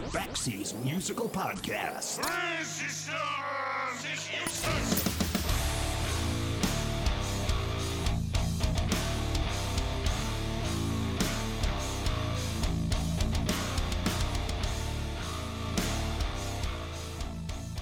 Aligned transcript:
It's 0.00 0.14
Backseas 0.14 0.84
Musical 0.84 1.28
Podcast. 1.28 2.18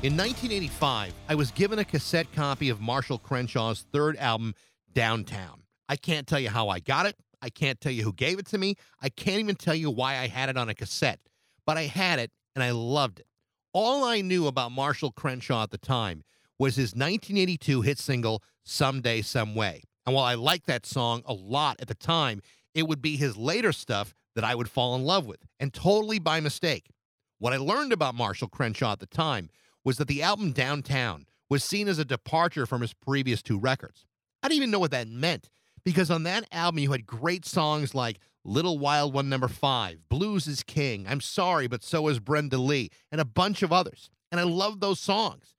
In 0.02 0.16
1985, 0.16 1.12
I 1.28 1.34
was 1.34 1.50
given 1.50 1.78
a 1.78 1.84
cassette 1.84 2.32
copy 2.32 2.68
of 2.68 2.80
Marshall 2.80 3.18
Crenshaw's 3.18 3.84
third 3.92 4.16
album, 4.16 4.54
Downtown. 4.94 5.62
I 5.88 5.96
can't 5.96 6.26
tell 6.26 6.40
you 6.40 6.50
how 6.50 6.68
I 6.68 6.80
got 6.80 7.06
it. 7.06 7.16
I 7.42 7.50
can't 7.50 7.80
tell 7.80 7.92
you 7.92 8.04
who 8.04 8.12
gave 8.12 8.38
it 8.38 8.46
to 8.46 8.58
me. 8.58 8.76
I 9.02 9.08
can't 9.08 9.40
even 9.40 9.56
tell 9.56 9.74
you 9.74 9.90
why 9.90 10.18
I 10.18 10.28
had 10.28 10.48
it 10.48 10.56
on 10.56 10.68
a 10.68 10.74
cassette. 10.74 11.20
But 11.66 11.76
I 11.76 11.82
had 11.82 12.18
it 12.18 12.30
and 12.54 12.62
I 12.62 12.70
loved 12.70 13.20
it. 13.20 13.26
All 13.72 14.04
I 14.04 14.22
knew 14.22 14.46
about 14.46 14.72
Marshall 14.72 15.10
Crenshaw 15.10 15.64
at 15.64 15.70
the 15.70 15.78
time 15.78 16.24
was 16.58 16.76
his 16.76 16.94
1982 16.94 17.82
hit 17.82 17.98
single, 17.98 18.42
Someday, 18.64 19.20
Some 19.20 19.54
Way. 19.54 19.82
And 20.06 20.14
while 20.14 20.24
I 20.24 20.34
liked 20.34 20.66
that 20.68 20.86
song 20.86 21.22
a 21.26 21.34
lot 21.34 21.76
at 21.80 21.88
the 21.88 21.94
time, 21.94 22.40
it 22.74 22.88
would 22.88 23.02
be 23.02 23.16
his 23.16 23.36
later 23.36 23.72
stuff 23.72 24.14
that 24.34 24.44
I 24.44 24.54
would 24.54 24.70
fall 24.70 24.94
in 24.94 25.04
love 25.04 25.26
with, 25.26 25.40
and 25.58 25.72
totally 25.72 26.18
by 26.18 26.40
mistake. 26.40 26.90
What 27.38 27.52
I 27.52 27.56
learned 27.56 27.92
about 27.92 28.14
Marshall 28.14 28.48
Crenshaw 28.48 28.92
at 28.92 29.00
the 29.00 29.06
time 29.06 29.50
was 29.84 29.98
that 29.98 30.08
the 30.08 30.22
album 30.22 30.52
Downtown 30.52 31.26
was 31.50 31.64
seen 31.64 31.88
as 31.88 31.98
a 31.98 32.04
departure 32.04 32.66
from 32.66 32.80
his 32.80 32.94
previous 32.94 33.42
two 33.42 33.58
records. 33.58 34.06
I 34.42 34.48
didn't 34.48 34.58
even 34.58 34.70
know 34.70 34.78
what 34.78 34.90
that 34.92 35.08
meant 35.08 35.48
because 35.84 36.10
on 36.10 36.24
that 36.24 36.46
album 36.52 36.78
you 36.80 36.92
had 36.92 37.06
great 37.06 37.44
songs 37.44 37.94
like 37.94 38.18
Little 38.46 38.78
Wild 38.78 39.12
One 39.12 39.28
Number 39.28 39.48
Five, 39.48 40.08
Blues 40.08 40.46
is 40.46 40.62
King, 40.62 41.04
I'm 41.08 41.20
Sorry, 41.20 41.66
but 41.66 41.82
so 41.82 42.06
is 42.06 42.20
Brenda 42.20 42.58
Lee, 42.58 42.90
and 43.10 43.20
a 43.20 43.24
bunch 43.24 43.60
of 43.60 43.72
others. 43.72 44.08
And 44.30 44.40
I 44.40 44.44
love 44.44 44.78
those 44.78 45.00
songs. 45.00 45.56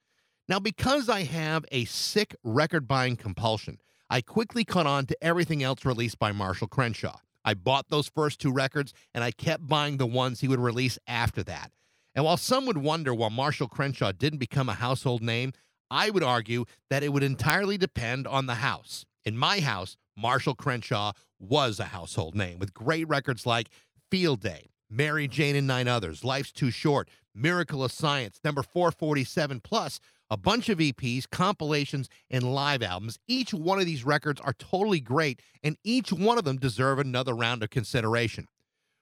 Now, 0.48 0.60
because 0.60 1.10
I 1.10 1.24
have 1.24 1.66
a 1.70 1.84
sick 1.84 2.34
record 2.46 2.88
buying 2.88 3.18
compulsion, 3.18 3.80
I 4.10 4.22
quickly 4.22 4.64
caught 4.64 4.88
on 4.88 5.06
to 5.08 5.18
everything 5.22 5.62
else 5.62 5.84
released 5.84 6.18
by 6.18 6.32
Marshall 6.32 6.70
Crenshaw. 6.70 7.18
I 7.44 7.56
bought 7.56 7.90
those 7.90 8.08
first 8.08 8.40
two 8.40 8.54
records 8.54 8.94
and 9.14 9.22
I 9.22 9.32
kept 9.32 9.68
buying 9.68 9.98
the 9.98 10.08
ones 10.08 10.40
he 10.40 10.48
would 10.48 10.60
release 10.60 10.98
after 11.08 11.44
that. 11.44 11.72
And 12.16 12.24
while 12.24 12.38
some 12.38 12.66
would 12.68 12.78
wonder 12.78 13.14
why 13.14 13.28
Marshall 13.28 13.68
Crenshaw 13.68 14.14
didn't 14.14 14.40
become 14.40 14.70
a 14.70 14.74
household 14.74 15.22
name, 15.22 15.52
I 15.92 16.10
would 16.10 16.24
argue 16.24 16.64
that 16.90 17.04
it 17.04 17.12
would 17.12 17.24
entirely 17.24 17.78
depend 17.78 18.28
on 18.28 18.46
the 18.46 18.56
house. 18.56 19.06
In 19.28 19.38
my 19.38 19.60
house, 19.60 19.98
Marshall 20.16 20.56
Crenshaw 20.56 21.12
was 21.38 21.82
a 21.82 21.84
household 21.84 22.34
name 22.34 22.60
with 22.60 22.74
great 22.74 23.06
records 23.10 23.46
like 23.46 23.68
Field 24.10 24.40
Day, 24.40 24.70
Mary 24.90 25.28
Jane 25.28 25.58
and 25.58 25.68
Nine 25.68 25.90
Others, 25.90 26.24
Life's 26.24 26.54
Too 26.54 26.72
Short, 26.72 27.10
Miracle 27.36 27.84
of 27.84 27.92
Science, 27.92 28.40
number 28.46 28.64
447, 28.64 29.60
plus 29.60 30.00
a 30.30 30.38
bunch 30.38 30.70
of 30.70 30.78
EPs, 30.78 31.30
compilations, 31.30 32.08
and 32.30 32.56
live 32.56 32.82
albums. 32.82 33.20
Each 33.28 33.54
one 33.54 33.82
of 33.82 33.86
these 33.86 34.06
records 34.06 34.40
are 34.40 34.54
totally 34.54 35.02
great, 35.02 35.42
and 35.62 35.76
each 35.84 36.14
one 36.14 36.38
of 36.38 36.46
them 36.46 36.56
deserve 36.56 36.98
another 36.98 37.34
round 37.34 37.64
of 37.64 37.70
consideration. 37.70 38.48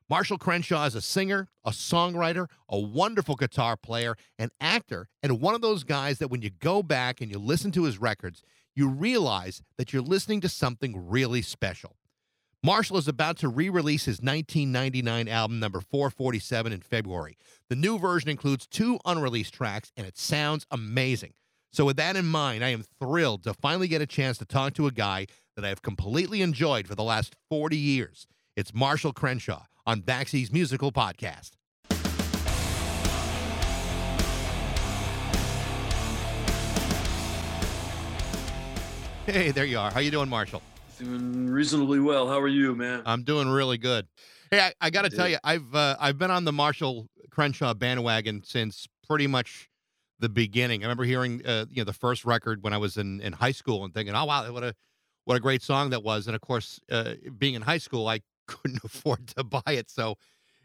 Marshall 0.09 0.39
Crenshaw 0.39 0.85
is 0.85 0.95
a 0.95 1.01
singer, 1.01 1.49
a 1.63 1.69
songwriter, 1.69 2.47
a 2.67 2.79
wonderful 2.79 3.35
guitar 3.35 3.77
player, 3.77 4.15
an 4.39 4.49
actor, 4.59 5.07
and 5.21 5.39
one 5.39 5.53
of 5.53 5.61
those 5.61 5.83
guys 5.83 6.17
that 6.17 6.29
when 6.29 6.41
you 6.41 6.49
go 6.49 6.81
back 6.81 7.21
and 7.21 7.29
you 7.29 7.37
listen 7.37 7.71
to 7.73 7.83
his 7.83 7.99
records, 7.99 8.41
you 8.75 8.89
realize 8.89 9.61
that 9.77 9.93
you're 9.93 10.01
listening 10.01 10.41
to 10.41 10.49
something 10.49 11.09
really 11.09 11.41
special. 11.41 11.95
Marshall 12.63 12.97
is 12.97 13.07
about 13.07 13.37
to 13.37 13.47
re 13.47 13.69
release 13.69 14.05
his 14.05 14.21
1999 14.21 15.27
album 15.27 15.59
number 15.59 15.81
447 15.81 16.73
in 16.73 16.81
February. 16.81 17.37
The 17.69 17.75
new 17.75 17.99
version 17.99 18.29
includes 18.29 18.65
two 18.65 18.99
unreleased 19.05 19.53
tracks, 19.53 19.91
and 19.95 20.07
it 20.07 20.17
sounds 20.17 20.65
amazing. 20.71 21.33
So, 21.71 21.85
with 21.85 21.97
that 21.97 22.15
in 22.15 22.25
mind, 22.25 22.63
I 22.63 22.69
am 22.69 22.83
thrilled 22.99 23.43
to 23.43 23.53
finally 23.53 23.87
get 23.87 24.01
a 24.01 24.07
chance 24.07 24.37
to 24.39 24.45
talk 24.45 24.73
to 24.75 24.87
a 24.87 24.91
guy 24.91 25.27
that 25.55 25.63
I 25.63 25.69
have 25.69 25.81
completely 25.81 26.41
enjoyed 26.41 26.87
for 26.87 26.95
the 26.95 27.03
last 27.03 27.35
40 27.49 27.77
years. 27.77 28.27
It's 28.55 28.73
Marshall 28.73 29.13
Crenshaw 29.13 29.65
on 29.85 30.01
Backseas 30.01 30.51
Musical 30.51 30.91
Podcast. 30.91 31.51
Hey, 39.35 39.49
there 39.49 39.65
you 39.65 39.79
are. 39.79 39.89
How 39.89 40.01
you 40.01 40.11
doing, 40.11 40.29
Marshall? 40.29 40.61
Doing 40.99 41.49
reasonably 41.49 41.99
well. 41.99 42.27
How 42.27 42.39
are 42.39 42.47
you, 42.47 42.75
man? 42.75 43.01
I'm 43.07 43.23
doing 43.23 43.47
really 43.47 43.79
good. 43.79 44.05
Hey, 44.51 44.59
I, 44.59 44.73
I 44.79 44.89
got 44.91 45.01
to 45.01 45.09
tell 45.09 45.27
you, 45.27 45.37
I've 45.43 45.73
uh, 45.73 45.95
I've 45.99 46.19
been 46.19 46.29
on 46.29 46.45
the 46.45 46.51
Marshall 46.51 47.07
Crenshaw 47.31 47.73
bandwagon 47.73 48.43
since 48.43 48.87
pretty 49.07 49.25
much 49.25 49.67
the 50.19 50.29
beginning. 50.29 50.83
I 50.83 50.85
remember 50.85 51.05
hearing 51.05 51.43
uh, 51.43 51.65
you 51.71 51.77
know 51.77 51.85
the 51.85 51.93
first 51.93 52.23
record 52.23 52.63
when 52.63 52.71
I 52.71 52.77
was 52.77 52.97
in, 52.97 53.19
in 53.19 53.33
high 53.33 53.51
school 53.51 53.83
and 53.83 53.91
thinking, 53.95 54.13
oh 54.13 54.25
wow, 54.25 54.51
what 54.51 54.63
a 54.63 54.75
what 55.23 55.35
a 55.35 55.39
great 55.39 55.63
song 55.63 55.89
that 55.89 56.03
was. 56.03 56.27
And 56.27 56.35
of 56.35 56.41
course, 56.41 56.79
uh, 56.91 57.13
being 57.35 57.55
in 57.55 57.63
high 57.63 57.79
school, 57.79 58.07
I 58.07 58.21
couldn't 58.47 58.83
afford 58.83 59.27
to 59.29 59.43
buy 59.43 59.63
it, 59.65 59.89
so 59.89 60.19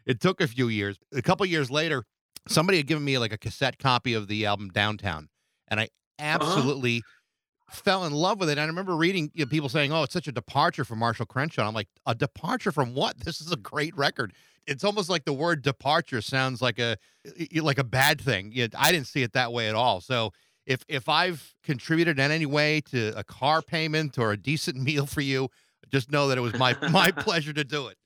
it 0.05 0.21
took 0.21 0.39
a 0.39 0.47
few 0.47 0.67
years. 0.67 0.99
A 1.15 1.23
couple 1.23 1.47
years 1.47 1.71
later, 1.71 2.03
somebody 2.47 2.77
had 2.77 2.85
given 2.85 3.03
me 3.03 3.17
like 3.17 3.33
a 3.33 3.39
cassette 3.39 3.79
copy 3.79 4.13
of 4.13 4.27
the 4.27 4.45
album 4.45 4.69
Downtown, 4.69 5.29
and 5.67 5.79
I 5.79 5.89
absolutely 6.19 7.01
fell 7.71 8.05
in 8.05 8.13
love 8.13 8.39
with 8.39 8.49
it. 8.49 8.53
And 8.53 8.61
I 8.61 8.65
remember 8.65 8.95
reading 8.95 9.31
you 9.33 9.45
know, 9.45 9.49
people 9.49 9.69
saying, 9.69 9.91
"Oh, 9.91 10.03
it's 10.03 10.13
such 10.13 10.27
a 10.27 10.31
departure 10.31 10.83
from 10.83 10.99
Marshall 10.99 11.25
Crenshaw." 11.25 11.67
I'm 11.67 11.73
like, 11.73 11.89
"A 12.05 12.15
departure 12.15 12.71
from 12.71 12.93
what? 12.93 13.19
This 13.19 13.41
is 13.41 13.51
a 13.51 13.57
great 13.57 13.95
record." 13.95 14.33
It's 14.67 14.83
almost 14.83 15.09
like 15.09 15.25
the 15.25 15.33
word 15.33 15.63
departure 15.63 16.21
sounds 16.21 16.61
like 16.61 16.79
a 16.79 16.97
like 17.55 17.79
a 17.79 17.83
bad 17.83 18.21
thing. 18.21 18.51
You 18.51 18.63
know, 18.63 18.69
I 18.77 18.91
didn't 18.91 19.07
see 19.07 19.23
it 19.23 19.33
that 19.33 19.51
way 19.51 19.69
at 19.69 19.75
all. 19.75 20.01
So 20.01 20.31
if 20.65 20.83
if 20.87 21.09
I've 21.09 21.55
contributed 21.63 22.19
in 22.19 22.31
any 22.31 22.45
way 22.45 22.81
to 22.91 23.13
a 23.17 23.23
car 23.23 23.61
payment 23.61 24.17
or 24.17 24.31
a 24.31 24.37
decent 24.37 24.77
meal 24.81 25.05
for 25.05 25.21
you, 25.21 25.49
just 25.91 26.11
know 26.11 26.27
that 26.27 26.37
it 26.37 26.41
was 26.41 26.53
my 26.57 26.75
my 26.89 27.11
pleasure 27.15 27.53
to 27.53 27.63
do 27.63 27.87
it. 27.87 27.97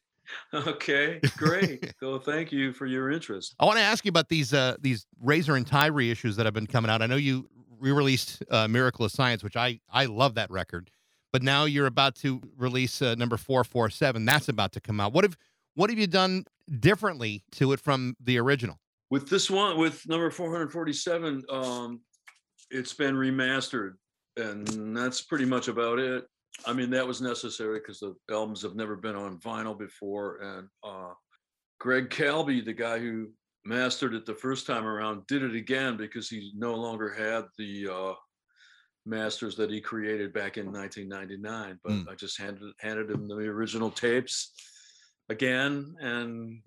Okay, 0.54 1.20
great. 1.38 1.94
so 2.00 2.18
thank 2.18 2.52
you 2.52 2.74
for 2.74 2.88
your 2.88 3.12
interest. 3.12 3.54
I 3.60 3.66
want 3.66 3.78
to 3.78 3.84
ask 3.84 4.04
you 4.06 4.10
about 4.10 4.30
these 4.30 4.54
uh, 4.54 4.76
these 4.80 5.06
Razor 5.22 5.56
and 5.56 5.68
Tie 5.68 5.90
reissues 5.90 6.36
that 6.38 6.46
have 6.46 6.54
been 6.54 6.68
coming 6.68 6.90
out. 6.90 7.02
I 7.02 7.06
know 7.06 7.16
you 7.16 7.48
re-released 7.80 8.44
uh, 8.50 8.68
Miracle 8.68 9.06
of 9.06 9.12
Science, 9.12 9.44
which 9.44 9.56
I 9.56 9.80
I 9.92 10.06
love 10.06 10.36
that 10.36 10.50
record, 10.52 10.92
but 11.32 11.44
now 11.44 11.66
you're 11.66 11.88
about 11.88 12.16
to 12.18 12.42
release 12.58 13.02
uh, 13.02 13.16
number 13.16 13.38
four 13.38 13.64
four 13.64 13.90
seven. 13.90 14.26
That's 14.26 14.50
about 14.50 14.72
to 14.74 14.82
come 14.82 15.00
out. 15.00 15.14
What 15.14 15.24
have 15.24 15.38
what 15.76 15.90
have 15.90 16.00
you 16.00 16.08
done 16.08 16.46
differently 16.80 17.44
to 17.54 17.74
it 17.74 17.80
from 17.80 18.16
the 18.20 18.38
original? 18.40 18.80
With 19.12 19.30
this 19.30 19.50
one, 19.52 19.78
with 19.78 20.08
number 20.08 20.32
447, 20.32 21.44
um, 21.50 22.02
it's 22.72 22.94
been 22.94 23.16
remastered, 23.16 23.94
and 24.36 24.98
that's 24.98 25.22
pretty 25.22 25.46
much 25.46 25.68
about 25.68 26.00
it. 26.00 26.26
I 26.66 26.74
mean, 26.74 26.90
that 26.92 27.06
was 27.06 27.22
necessary 27.22 27.80
because 27.80 28.00
the 28.00 28.16
albums 28.32 28.62
have 28.64 28.76
never 28.76 28.96
been 28.96 29.16
on 29.16 29.38
vinyl 29.40 29.78
before, 29.78 30.38
and 30.42 30.68
uh, 30.84 31.14
Greg 31.80 32.10
Calbi, 32.10 32.64
the 32.64 32.74
guy 32.74 32.98
who 32.98 33.30
mastered 33.66 34.14
it 34.14 34.26
the 34.26 34.34
first 34.34 34.68
time 34.68 34.86
around, 34.86 35.26
did 35.28 35.44
it 35.44 35.56
again 35.56 35.98
because 35.98 36.30
he 36.30 36.52
no 36.56 36.76
longer 36.76 37.12
had 37.12 37.46
the 37.58 37.90
uh, 37.92 38.14
masters 39.06 39.56
that 39.56 39.70
he 39.70 39.82
created 39.82 40.34
back 40.34 40.58
in 40.58 40.72
1999. 40.72 41.80
But 41.84 41.94
Mm. 41.94 42.10
I 42.10 42.16
just 42.16 42.38
handed 42.38 42.72
handed 42.80 43.10
him 43.10 43.28
the 43.28 43.36
original 43.36 43.90
tapes 43.90 44.52
again, 45.30 45.96
and 46.00 46.62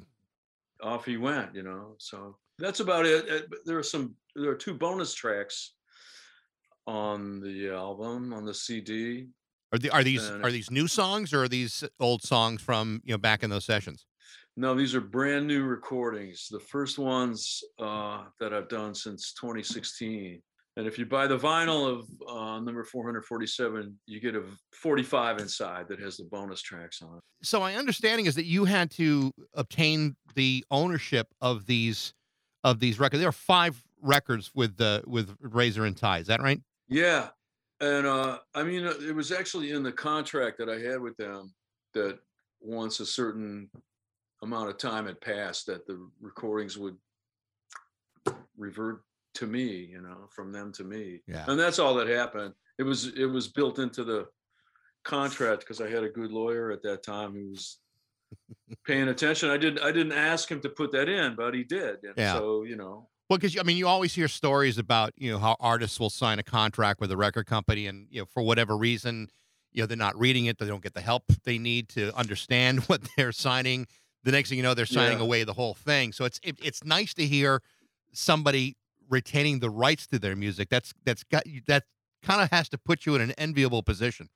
off 0.83 1.05
he 1.05 1.17
went. 1.17 1.55
You 1.55 1.63
know, 1.63 1.95
so 1.99 2.39
that's 2.59 2.81
about 2.81 3.07
it. 3.07 3.29
Uh, 3.31 3.57
There 3.65 3.79
are 3.79 3.83
some. 3.83 4.15
There 4.35 4.51
are 4.51 4.57
two 4.57 4.75
bonus 4.75 5.15
tracks 5.15 5.75
on 6.87 7.41
the 7.41 7.71
album 7.71 8.33
on 8.33 8.45
the 8.45 8.55
CD. 8.55 9.29
Are 9.73 9.79
the 9.79 9.91
are 9.91 10.03
these 10.03 10.27
And 10.29 10.45
are 10.45 10.51
these 10.51 10.71
new 10.71 10.89
songs 10.89 11.33
or 11.35 11.45
are 11.45 11.49
these 11.49 11.85
old 12.01 12.23
songs 12.23 12.63
from 12.63 13.03
you 13.05 13.13
know 13.13 13.19
back 13.19 13.43
in 13.43 13.51
those 13.51 13.65
sessions? 13.65 14.07
No, 14.59 14.75
these 14.75 14.93
are 14.97 15.01
brand 15.01 15.47
new 15.47 15.63
recordings. 15.63 16.49
The 16.51 16.59
first 16.59 16.99
ones 16.99 17.63
uh, 17.79 18.25
that 18.41 18.53
I've 18.53 18.69
done 18.69 18.93
since 18.93 19.33
2016. 19.35 20.43
And 20.77 20.85
if 20.85 20.99
you 20.99 21.07
buy 21.07 21.29
the 21.29 21.39
vinyl 21.39 21.89
of 21.89 22.09
uh, 22.29 22.59
number 22.59 22.83
447, 22.83 23.97
you 24.07 24.21
get 24.21 24.35
a 24.35 24.43
45 24.73 25.39
inside 25.39 25.87
that 25.89 26.01
has 26.01 26.17
the 26.17 26.25
bonus 26.25 26.61
tracks 26.61 27.03
on 27.03 27.19
it. 27.19 27.23
So 27.45 27.61
my 27.61 27.77
understanding 27.77 28.27
is 28.27 28.35
that 28.35 28.47
you 28.47 28.65
had 28.65 28.91
to 28.93 29.33
obtain 29.55 30.17
the 30.35 30.65
ownership 30.73 31.29
of 31.41 31.67
these 31.67 32.13
of 32.65 32.81
these 32.81 32.99
records. 32.99 33.21
There 33.21 33.29
are 33.29 33.33
five 33.33 33.81
records 34.03 34.51
with 34.57 34.77
the 34.77 35.05
with 35.07 35.37
Razor 35.41 35.85
and 35.85 35.97
Tie. 35.97 36.19
Is 36.19 36.27
that 36.27 36.43
right? 36.43 36.61
Yeah. 36.89 37.29
And 37.81 38.09
uh, 38.09 38.39
I 38.57 38.65
mean, 38.65 38.85
it 38.85 39.15
was 39.15 39.31
actually 39.31 39.71
in 39.71 39.85
the 39.85 39.93
contract 39.93 40.59
that 40.59 40.69
I 40.69 40.81
had 40.81 41.01
with 41.01 41.17
them 41.17 41.55
that 41.95 42.19
once 42.61 42.99
a 42.99 43.07
certain 43.07 43.71
amount 44.43 44.71
of 44.71 44.79
time 44.79 45.07
had 45.07 45.21
passed, 45.21 45.67
that 45.67 45.87
the 45.87 46.09
recordings 46.21 46.79
would 46.79 46.97
revert 48.57 49.03
to 49.35 49.47
me, 49.47 49.89
you 49.91 50.01
know, 50.01 50.29
from 50.31 50.53
them 50.53 50.73
to 50.73 50.85
me. 50.85 51.23
Yeah. 51.27 51.45
And 51.47 51.59
that's 51.59 51.79
all 51.79 51.95
that 51.95 52.09
happened. 52.09 52.55
It 52.79 52.83
was 52.83 53.07
it 53.17 53.27
was 53.27 53.49
built 53.49 53.79
into 53.79 54.05
the 54.05 54.27
contract 55.05 55.61
because 55.61 55.81
I 55.81 55.89
had 55.89 56.05
a 56.05 56.09
good 56.09 56.33
lawyer 56.33 56.71
at 56.71 56.83
that 56.83 57.03
time 57.03 57.33
who 57.33 57.51
was 57.51 57.79
paying 58.87 59.09
attention. 59.09 59.51
I 59.51 59.57
didn't 59.57 59.81
I 59.81 59.93
didn't 59.93 60.13
ask 60.13 60.51
him 60.51 60.61
to 60.61 60.69
put 60.69 60.93
that 60.93 61.09
in, 61.09 61.35
but 61.35 61.55
he 61.55 61.65
did. 61.65 61.97
And 62.03 62.15
Yeah. 62.17 62.35
So 62.35 62.65
you 62.65 62.77
know, 62.77 63.09
Well, 63.29 63.39
because 63.39 63.57
I 63.59 63.63
mean, 63.63 63.77
you 63.77 63.89
always 63.89 64.15
hear 64.15 64.29
stories 64.29 64.79
about 64.79 65.13
you 65.17 65.31
know 65.31 65.39
how 65.39 65.57
artists 65.61 65.99
will 65.99 66.11
sign 66.11 66.39
a 66.39 66.45
contract 66.45 67.01
with 67.01 67.11
a 67.13 67.17
record 67.17 67.47
company, 67.47 67.87
and 67.87 68.07
you 68.11 68.21
know 68.21 68.27
for 68.27 68.43
whatever 68.43 68.77
reason, 68.77 69.29
you 69.73 69.83
know 69.83 69.87
they're 69.87 69.97
not 69.97 70.19
reading 70.19 70.47
it, 70.47 70.59
they 70.59 70.67
don't 70.67 70.83
get 70.83 70.95
the 70.95 71.01
help 71.01 71.25
they 71.45 71.59
need 71.59 71.89
to 71.91 72.15
understand 72.17 72.81
what 72.89 73.01
they're 73.17 73.33
signing. 73.33 73.87
The 74.29 74.33
next 74.33 74.51
thing 74.51 74.59
you 74.59 74.63
know, 74.63 74.75
they're 74.75 74.85
signing 74.85 75.17
Yeah. 75.21 75.25
away 75.25 75.45
the 75.45 75.55
whole 75.55 75.73
thing. 75.73 76.13
So 76.13 76.27
it's 76.27 76.39
it, 76.43 76.59
it's 76.63 76.85
nice 76.85 77.15
to 77.15 77.25
hear 77.27 77.63
somebody 78.13 78.77
retaining 79.09 79.61
the 79.61 79.71
rights 79.71 80.07
to 80.09 80.19
their 80.19 80.37
music. 80.37 80.69
That's 80.69 80.93
that's 81.07 81.25
got 81.25 81.47
you 81.47 81.63
that 81.67 81.85
kind 82.23 82.43
of 82.43 82.51
has 82.51 82.69
to 82.69 82.77
put 82.77 83.07
you 83.07 83.15
in 83.15 83.23
an 83.23 83.31
enviable 83.39 83.83
position. 83.83 84.29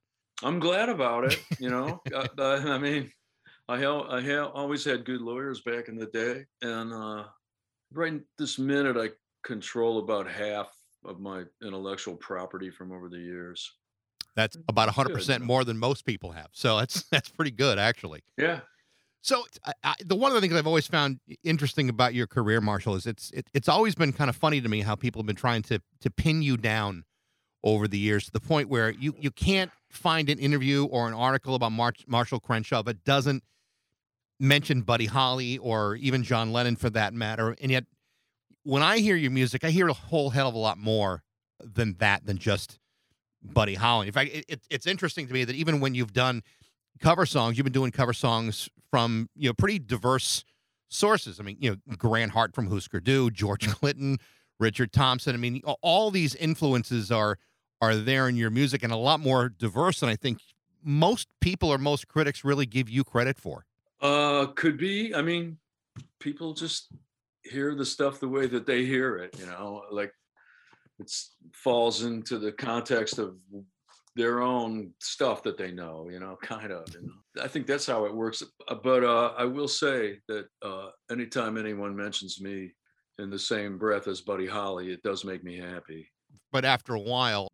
I'm 0.43 0.61
glad 0.61 0.89
about 0.89 1.25
it. 1.31 1.39
You 1.59 1.69
know, 1.69 2.01
uh, 2.15 2.27
uh, 2.39 2.63
I 2.69 2.79
mean, 2.79 3.13
I 3.69 3.85
I 3.85 4.23
ha- 4.23 4.51
always 4.55 4.83
had 4.83 5.05
good 5.05 5.21
lawyers 5.21 5.61
back 5.61 5.89
in 5.89 5.97
the 5.97 6.07
day, 6.07 6.47
and 6.63 6.91
uh, 6.91 7.25
right 7.93 8.19
this 8.39 8.59
minute, 8.59 8.97
I 8.97 9.11
control 9.47 9.99
about 9.99 10.27
half 10.27 10.73
of 11.05 11.21
my 11.21 11.45
intellectual 11.63 12.17
property 12.17 12.71
from 12.71 12.93
over 12.93 13.11
the 13.11 13.19
years. 13.19 13.71
That's 14.37 14.57
about 14.69 14.87
That's 14.87 14.97
hundred 14.97 15.09
good, 15.09 15.17
percent 15.17 15.43
yeah. 15.43 15.49
more 15.49 15.65
than 15.65 15.77
most 15.77 16.07
people 16.07 16.33
have. 16.33 16.49
So 16.53 16.79
that's 16.79 17.03
that's 17.11 17.29
pretty 17.29 17.51
good 17.51 17.79
actually. 17.79 18.23
Yeah, 18.39 18.61
So 19.23 19.45
I, 19.65 19.73
I, 19.85 19.95
the 20.05 20.17
one 20.17 20.33
of 20.33 20.35
the 20.35 20.41
things 20.41 20.55
I've 20.55 20.67
always 20.67 20.89
found 20.89 21.21
interesting 21.45 21.89
about 21.89 22.13
your 22.13 22.27
career, 22.27 22.61
Marshall, 22.61 22.97
is 22.97 23.07
it's 23.07 23.31
it, 23.31 23.49
it's 23.55 23.69
always 23.69 23.95
been 23.95 24.13
kind 24.13 24.29
of 24.29 24.37
funny 24.37 24.61
to 24.61 24.69
me 24.69 24.81
how 24.81 24.97
people 24.97 25.23
have 25.23 25.27
been 25.27 25.37
trying 25.37 25.63
to 25.63 25.81
to 26.01 26.11
pin 26.11 26.43
you 26.43 26.57
down 26.57 27.05
over 27.65 27.87
the 27.87 27.99
years 27.99 28.27
to 28.27 28.33
the 28.33 28.41
point 28.41 28.69
where 28.69 28.91
you 28.91 29.15
you 29.19 29.31
can't 29.31 29.71
find 29.89 30.29
an 30.29 30.39
interview 30.39 30.85
or 30.87 31.07
an 31.07 31.15
article 31.15 31.55
about 31.55 31.71
Mar- 31.71 31.95
Marshall 32.09 32.41
Crenshaw 32.41 32.83
that 32.83 33.05
doesn't 33.05 33.45
mention 34.41 34.83
Buddy 34.83 35.07
Holly 35.07 35.57
or 35.59 35.95
even 35.97 36.25
John 36.25 36.53
Lennon 36.53 36.75
for 36.75 36.91
that 36.91 37.15
matter. 37.15 37.55
And 37.63 37.71
yet, 37.71 37.85
when 38.65 38.83
I 38.83 38.99
hear 38.99 39.15
your 39.15 39.31
music, 39.31 39.63
I 39.63 39.71
hear 39.71 39.87
a 39.87 39.93
whole 39.93 40.31
hell 40.31 40.49
of 40.49 40.55
a 40.55 40.59
lot 40.59 40.79
more 40.79 41.23
than 41.61 41.95
that 42.01 42.27
than 42.27 42.39
just 42.39 42.81
Buddy 43.41 43.75
Holly. 43.75 44.09
In 44.09 44.13
fact, 44.13 44.35
it, 44.35 44.45
it, 44.49 44.61
it's 44.69 44.87
interesting 44.87 45.29
to 45.29 45.33
me 45.33 45.45
that 45.45 45.55
even 45.55 45.79
when 45.79 45.95
you've 45.95 46.13
done 46.13 46.43
cover 47.01 47.27
songs, 47.27 47.57
you've 47.57 47.65
been 47.65 47.73
doing 47.73 47.91
cover 47.91 48.13
songs 48.13 48.69
from 48.91 49.29
you 49.35 49.49
know 49.49 49.55
pretty 49.55 49.79
diverse 49.79 50.45
sources. 50.89 51.41
I 51.41 51.43
mean, 51.43 51.57
you 51.61 51.71
know, 51.71 51.97
Grant 51.97 52.33
Hart 52.33 52.55
from 52.55 52.69
Husker 52.69 53.01
Du, 53.01 53.31
George 53.31 53.69
Clinton, 53.69 54.19
Richard 54.61 54.93
Thompson. 54.93 55.35
I 55.35 55.39
mean, 55.39 55.63
all 55.81 56.11
these 56.11 56.35
influences 56.35 57.11
are 57.11 57.39
are 57.81 57.97
there 57.97 58.29
in 58.29 58.37
your 58.37 58.51
music 58.51 58.83
and 58.83 58.93
a 58.93 58.97
lot 58.97 59.19
more 59.21 59.49
diverse 59.49 60.01
than 60.01 60.09
I 60.09 60.17
think 60.17 60.39
most 60.85 61.29
people 61.41 61.69
or 61.73 61.79
most 61.79 62.07
critics 62.09 62.45
really 62.45 62.67
give 62.67 62.89
you 62.89 63.05
credit 63.05 63.39
for. 63.39 63.65
uh, 64.01 64.47
could 64.55 64.77
be. 64.77 65.15
I 65.15 65.23
mean, 65.23 65.59
people 66.21 66.55
just 66.55 66.93
hear 67.43 67.75
the 67.75 67.85
stuff 67.87 68.21
the 68.21 68.29
way 68.29 68.47
that 68.47 68.67
they 68.67 68.85
hear 68.85 69.17
it. 69.17 69.37
You 69.39 69.47
know, 69.47 69.83
like 69.91 70.13
it's 70.99 71.35
falls 71.53 72.03
into 72.05 72.39
the 72.39 72.53
context 72.53 73.19
of 73.19 73.37
their 74.15 74.41
own 74.41 74.93
stuff 75.01 75.43
that 75.45 75.57
they 75.57 75.73
know. 75.73 76.09
You 76.11 76.21
know, 76.21 76.37
kind 76.43 76.73
of. 76.73 76.87
You 76.95 77.03
know? 77.03 77.43
I 77.43 77.49
think 77.49 77.67
that's 77.67 77.87
how 77.87 78.05
it 78.05 78.15
works. 78.15 78.43
Uh, 78.69 78.75
But 78.75 79.05
uh, 79.05 79.33
I 79.37 79.45
will 79.45 79.69
say 79.69 80.19
that 80.29 80.47
uh, 80.63 80.89
anytime 81.11 81.57
anyone 81.57 81.97
mentions 81.97 82.41
me 82.41 82.73
in 83.19 83.31
the 83.31 83.39
same 83.39 83.79
breath 83.79 84.09
as 84.09 84.21
Buddy 84.21 84.47
Holly, 84.47 84.91
it 84.91 85.03
does 85.03 85.25
make 85.25 85.45
me 85.45 85.59
happy. 85.59 86.09
But 86.51 86.65
after 86.65 86.95
a 86.95 87.01
while, 87.01 87.49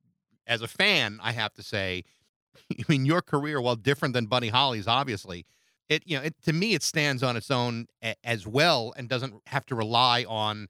as 0.47 0.63
a 0.63 0.69
fan, 0.69 1.21
I 1.23 1.33
have 1.33 1.55
to 1.55 1.63
say, 1.63 2.05
I 2.73 2.85
mean, 2.89 3.05
your 3.07 3.23
career, 3.23 3.61
while 3.61 3.77
different 3.77 4.15
than 4.15 4.27
Buddy 4.27 4.49
Holly's, 4.49 4.89
obviously, 4.89 5.47
it 5.89 6.03
you 6.07 6.19
know, 6.19 6.25
it, 6.25 6.35
to 6.45 6.53
me, 6.53 6.75
it 6.75 6.83
stands 6.83 7.23
on 7.23 7.37
its 7.37 7.51
own 7.51 7.87
a, 8.03 8.15
as 8.25 8.47
well 8.47 8.93
and 8.97 9.09
doesn't 9.09 9.35
have 9.47 9.65
to 9.67 9.75
rely 9.75 10.25
on 10.29 10.69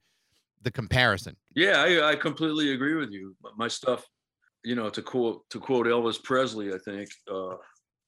the 0.61 0.71
comparison. 0.71 1.35
Yeah, 1.55 1.81
I, 1.81 2.11
I 2.11 2.15
completely 2.15 2.73
agree 2.73 2.95
with 2.95 3.11
you. 3.11 3.35
My 3.57 3.67
stuff, 3.67 4.05
you 4.63 4.75
know, 4.75 4.89
to 4.89 5.01
quote 5.01 5.49
to 5.49 5.59
quote 5.59 5.87
Elvis 5.87 6.21
Presley, 6.23 6.73
I 6.73 6.77
think 6.77 7.09
uh, 7.31 7.55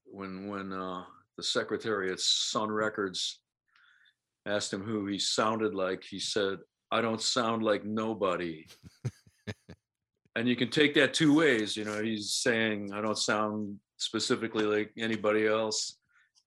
when 0.05 0.47
when 0.47 0.73
uh, 0.73 1.03
the 1.37 1.43
secretary 1.43 2.11
at 2.11 2.19
Sun 2.19 2.71
Records 2.71 3.39
asked 4.45 4.73
him 4.73 4.83
who 4.83 5.05
he 5.05 5.17
sounded 5.19 5.73
like, 5.73 6.03
he 6.03 6.19
said, 6.19 6.59
"I 6.91 7.01
don't 7.01 7.21
sound 7.21 7.63
like 7.63 7.85
nobody." 7.85 8.65
and 10.35 10.47
you 10.47 10.55
can 10.55 10.69
take 10.69 10.93
that 10.95 11.13
two 11.13 11.33
ways. 11.33 11.77
You 11.77 11.85
know, 11.85 12.01
he's 12.01 12.33
saying 12.33 12.91
I 12.93 13.01
don't 13.01 13.17
sound 13.17 13.77
specifically 13.97 14.65
like 14.65 14.91
anybody 14.97 15.47
else, 15.47 15.97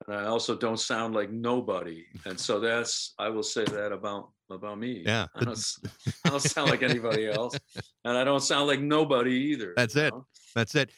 and 0.07 0.17
I 0.17 0.25
also 0.27 0.57
don't 0.57 0.79
sound 0.79 1.15
like 1.15 1.31
nobody. 1.31 2.05
And 2.25 2.39
so 2.39 2.61
that's 2.61 3.15
I 3.19 3.29
will 3.29 3.43
say 3.43 3.65
that 3.65 3.93
about 3.93 4.31
about 4.51 4.79
me. 4.79 5.03
Yeah. 5.05 5.27
I 5.35 5.45
don't, 5.45 5.77
I 6.25 6.29
don't 6.31 6.43
sound 6.43 6.71
like 6.71 6.83
anybody 6.83 7.29
else, 7.29 7.57
and 8.05 8.17
I 8.17 8.25
don't 8.25 8.43
sound 8.43 8.67
like 8.67 8.81
nobody 8.81 9.33
either. 9.33 9.73
That's 9.77 9.97
it. 9.97 10.13
know? 10.13 10.27
That's 10.55 10.75
it. 10.75 10.91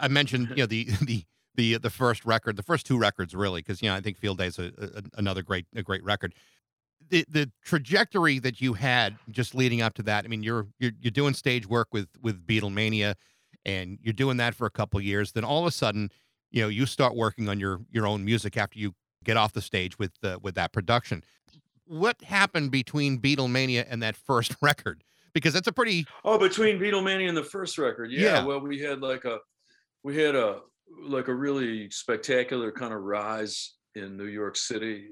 I 0.00 0.08
mentioned, 0.08 0.50
you 0.50 0.56
know, 0.56 0.66
the 0.66 0.84
the 1.02 1.24
the 1.54 1.74
uh, 1.76 1.78
the 1.78 1.90
first 1.90 2.24
record, 2.24 2.56
the 2.56 2.62
first 2.62 2.86
two 2.86 2.98
records, 2.98 3.34
really, 3.34 3.60
because 3.60 3.82
you 3.82 3.88
know 3.88 3.94
I 3.94 4.00
think 4.00 4.16
Field 4.16 4.38
Day 4.38 4.46
is 4.46 4.58
a, 4.58 4.72
a, 4.78 5.02
another 5.18 5.42
great 5.42 5.66
a 5.74 5.82
great 5.82 6.04
record. 6.04 6.34
The 7.08 7.24
the 7.28 7.50
trajectory 7.64 8.38
that 8.40 8.60
you 8.60 8.74
had 8.74 9.16
just 9.30 9.54
leading 9.54 9.82
up 9.82 9.94
to 9.94 10.02
that. 10.04 10.24
I 10.24 10.28
mean, 10.28 10.42
you're 10.42 10.68
you're 10.78 10.92
you're 11.00 11.10
doing 11.10 11.34
stage 11.34 11.66
work 11.66 11.88
with 11.92 12.08
with 12.22 12.46
Beatlemania, 12.46 13.14
and 13.64 13.98
you're 14.02 14.12
doing 14.12 14.36
that 14.38 14.54
for 14.54 14.66
a 14.66 14.70
couple 14.70 15.00
years. 15.00 15.32
Then 15.32 15.44
all 15.44 15.60
of 15.60 15.66
a 15.66 15.72
sudden, 15.72 16.10
you 16.50 16.62
know, 16.62 16.68
you 16.68 16.86
start 16.86 17.14
working 17.14 17.48
on 17.48 17.60
your 17.60 17.80
your 17.90 18.06
own 18.06 18.24
music 18.24 18.56
after 18.56 18.78
you 18.78 18.94
get 19.24 19.36
off 19.36 19.52
the 19.52 19.62
stage 19.62 19.98
with 19.98 20.12
uh, 20.22 20.38
with 20.42 20.54
that 20.54 20.72
production. 20.72 21.24
What 21.86 22.22
happened 22.22 22.70
between 22.70 23.18
Beatlemania 23.18 23.86
and 23.88 24.02
that 24.02 24.16
first 24.16 24.56
record? 24.62 25.02
Because 25.32 25.54
that's 25.54 25.68
a 25.68 25.72
pretty 25.72 26.06
Oh, 26.24 26.38
between 26.38 26.78
Beatlemania 26.78 27.28
and 27.28 27.36
the 27.36 27.44
first 27.44 27.78
record, 27.78 28.10
yeah, 28.10 28.20
Yeah. 28.20 28.44
Well, 28.44 28.60
we 28.60 28.80
had 28.80 29.00
like 29.00 29.24
a, 29.24 29.38
we 30.02 30.16
had 30.16 30.34
a 30.34 30.60
like 31.02 31.28
a 31.28 31.34
really 31.34 31.90
spectacular 31.90 32.72
kind 32.72 32.92
of 32.92 33.00
rise 33.02 33.74
in 33.94 34.16
New 34.16 34.26
York 34.26 34.56
City. 34.56 35.08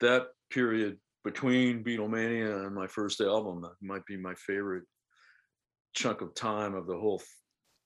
That 0.00 0.26
period 0.50 0.98
between 1.22 1.82
Beatlemania 1.82 2.66
and 2.66 2.74
my 2.74 2.86
first 2.86 3.20
album 3.20 3.62
that 3.62 3.74
might 3.80 4.04
be 4.04 4.16
my 4.16 4.34
favorite 4.34 4.84
chunk 5.94 6.20
of 6.20 6.34
time 6.34 6.74
of 6.74 6.86
the 6.86 6.96
whole 6.96 7.22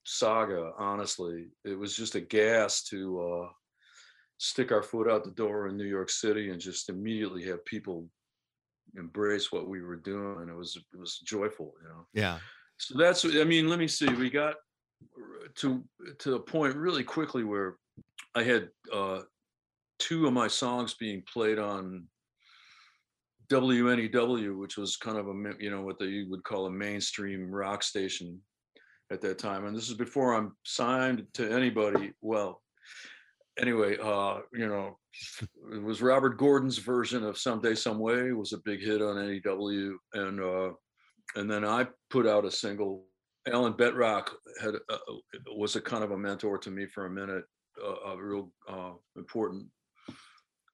saga. 0.08 0.72
Honestly, 0.78 1.48
it 1.64 1.78
was 1.78 1.94
just 1.94 2.14
a 2.14 2.20
gas 2.20 2.82
to 2.84 3.20
uh, 3.20 3.48
stick 4.38 4.72
our 4.72 4.82
foot 4.82 5.10
out 5.10 5.24
the 5.24 5.30
door 5.30 5.68
in 5.68 5.76
New 5.76 5.84
York 5.84 6.08
City 6.10 6.50
and 6.50 6.60
just 6.60 6.88
immediately 6.88 7.44
have 7.44 7.64
people 7.66 8.08
embrace 8.96 9.52
what 9.52 9.68
we 9.68 9.82
were 9.82 9.96
doing. 9.96 10.48
It 10.48 10.56
was 10.56 10.76
it 10.76 10.98
was 10.98 11.18
joyful, 11.18 11.74
you 11.82 11.88
know. 11.88 12.06
yeah 12.14 12.38
So 12.78 12.96
that's 12.96 13.24
I 13.24 13.44
mean, 13.44 13.68
let 13.68 13.78
me 13.78 13.88
see. 13.88 14.08
We 14.08 14.30
got 14.30 14.54
to 15.56 15.84
to 16.18 16.30
the 16.30 16.40
point 16.40 16.74
really 16.74 17.04
quickly 17.04 17.44
where 17.44 17.76
I 18.34 18.42
had 18.42 18.70
uh 18.92 19.20
two 19.98 20.26
of 20.26 20.32
my 20.32 20.48
songs 20.48 20.94
being 20.94 21.22
played 21.30 21.58
on 21.58 22.04
WNEW, 23.50 24.58
which 24.58 24.76
was 24.78 24.96
kind 24.96 25.18
of 25.18 25.28
a 25.28 25.34
you 25.60 25.70
know 25.70 25.82
what 25.82 25.98
they 25.98 26.24
would 26.28 26.44
call 26.44 26.66
a 26.66 26.70
mainstream 26.70 27.50
rock 27.50 27.82
station 27.82 28.40
at 29.10 29.20
that 29.22 29.38
time. 29.38 29.66
And 29.66 29.76
this 29.76 29.88
is 29.88 29.94
before 29.94 30.34
I'm 30.34 30.56
signed 30.64 31.26
to 31.34 31.50
anybody. 31.50 32.12
Well, 32.20 32.62
anyway, 33.58 33.96
uh, 34.02 34.40
you 34.52 34.68
know, 34.68 34.98
it 35.72 35.82
was 35.82 36.02
Robert 36.02 36.36
Gordon's 36.38 36.78
version 36.78 37.24
of 37.24 37.38
Someday 37.38 37.74
Some 37.74 37.98
Way 37.98 38.32
was 38.32 38.52
a 38.52 38.58
big 38.58 38.80
hit 38.80 39.02
on 39.02 39.16
NEW, 39.16 39.98
and 40.14 40.40
uh, 40.40 40.70
and 41.36 41.50
then 41.50 41.64
I 41.64 41.86
put 42.10 42.26
out 42.26 42.44
a 42.44 42.50
single. 42.50 43.04
Alan 43.46 43.72
Betrock 43.72 44.30
had 44.60 44.74
uh, 44.90 44.98
was 45.56 45.76
a 45.76 45.80
kind 45.80 46.04
of 46.04 46.10
a 46.10 46.18
mentor 46.18 46.58
to 46.58 46.70
me 46.70 46.86
for 46.86 47.06
a 47.06 47.10
minute, 47.10 47.44
a 48.06 48.16
real 48.16 48.50
uh, 48.68 48.92
important 49.16 49.66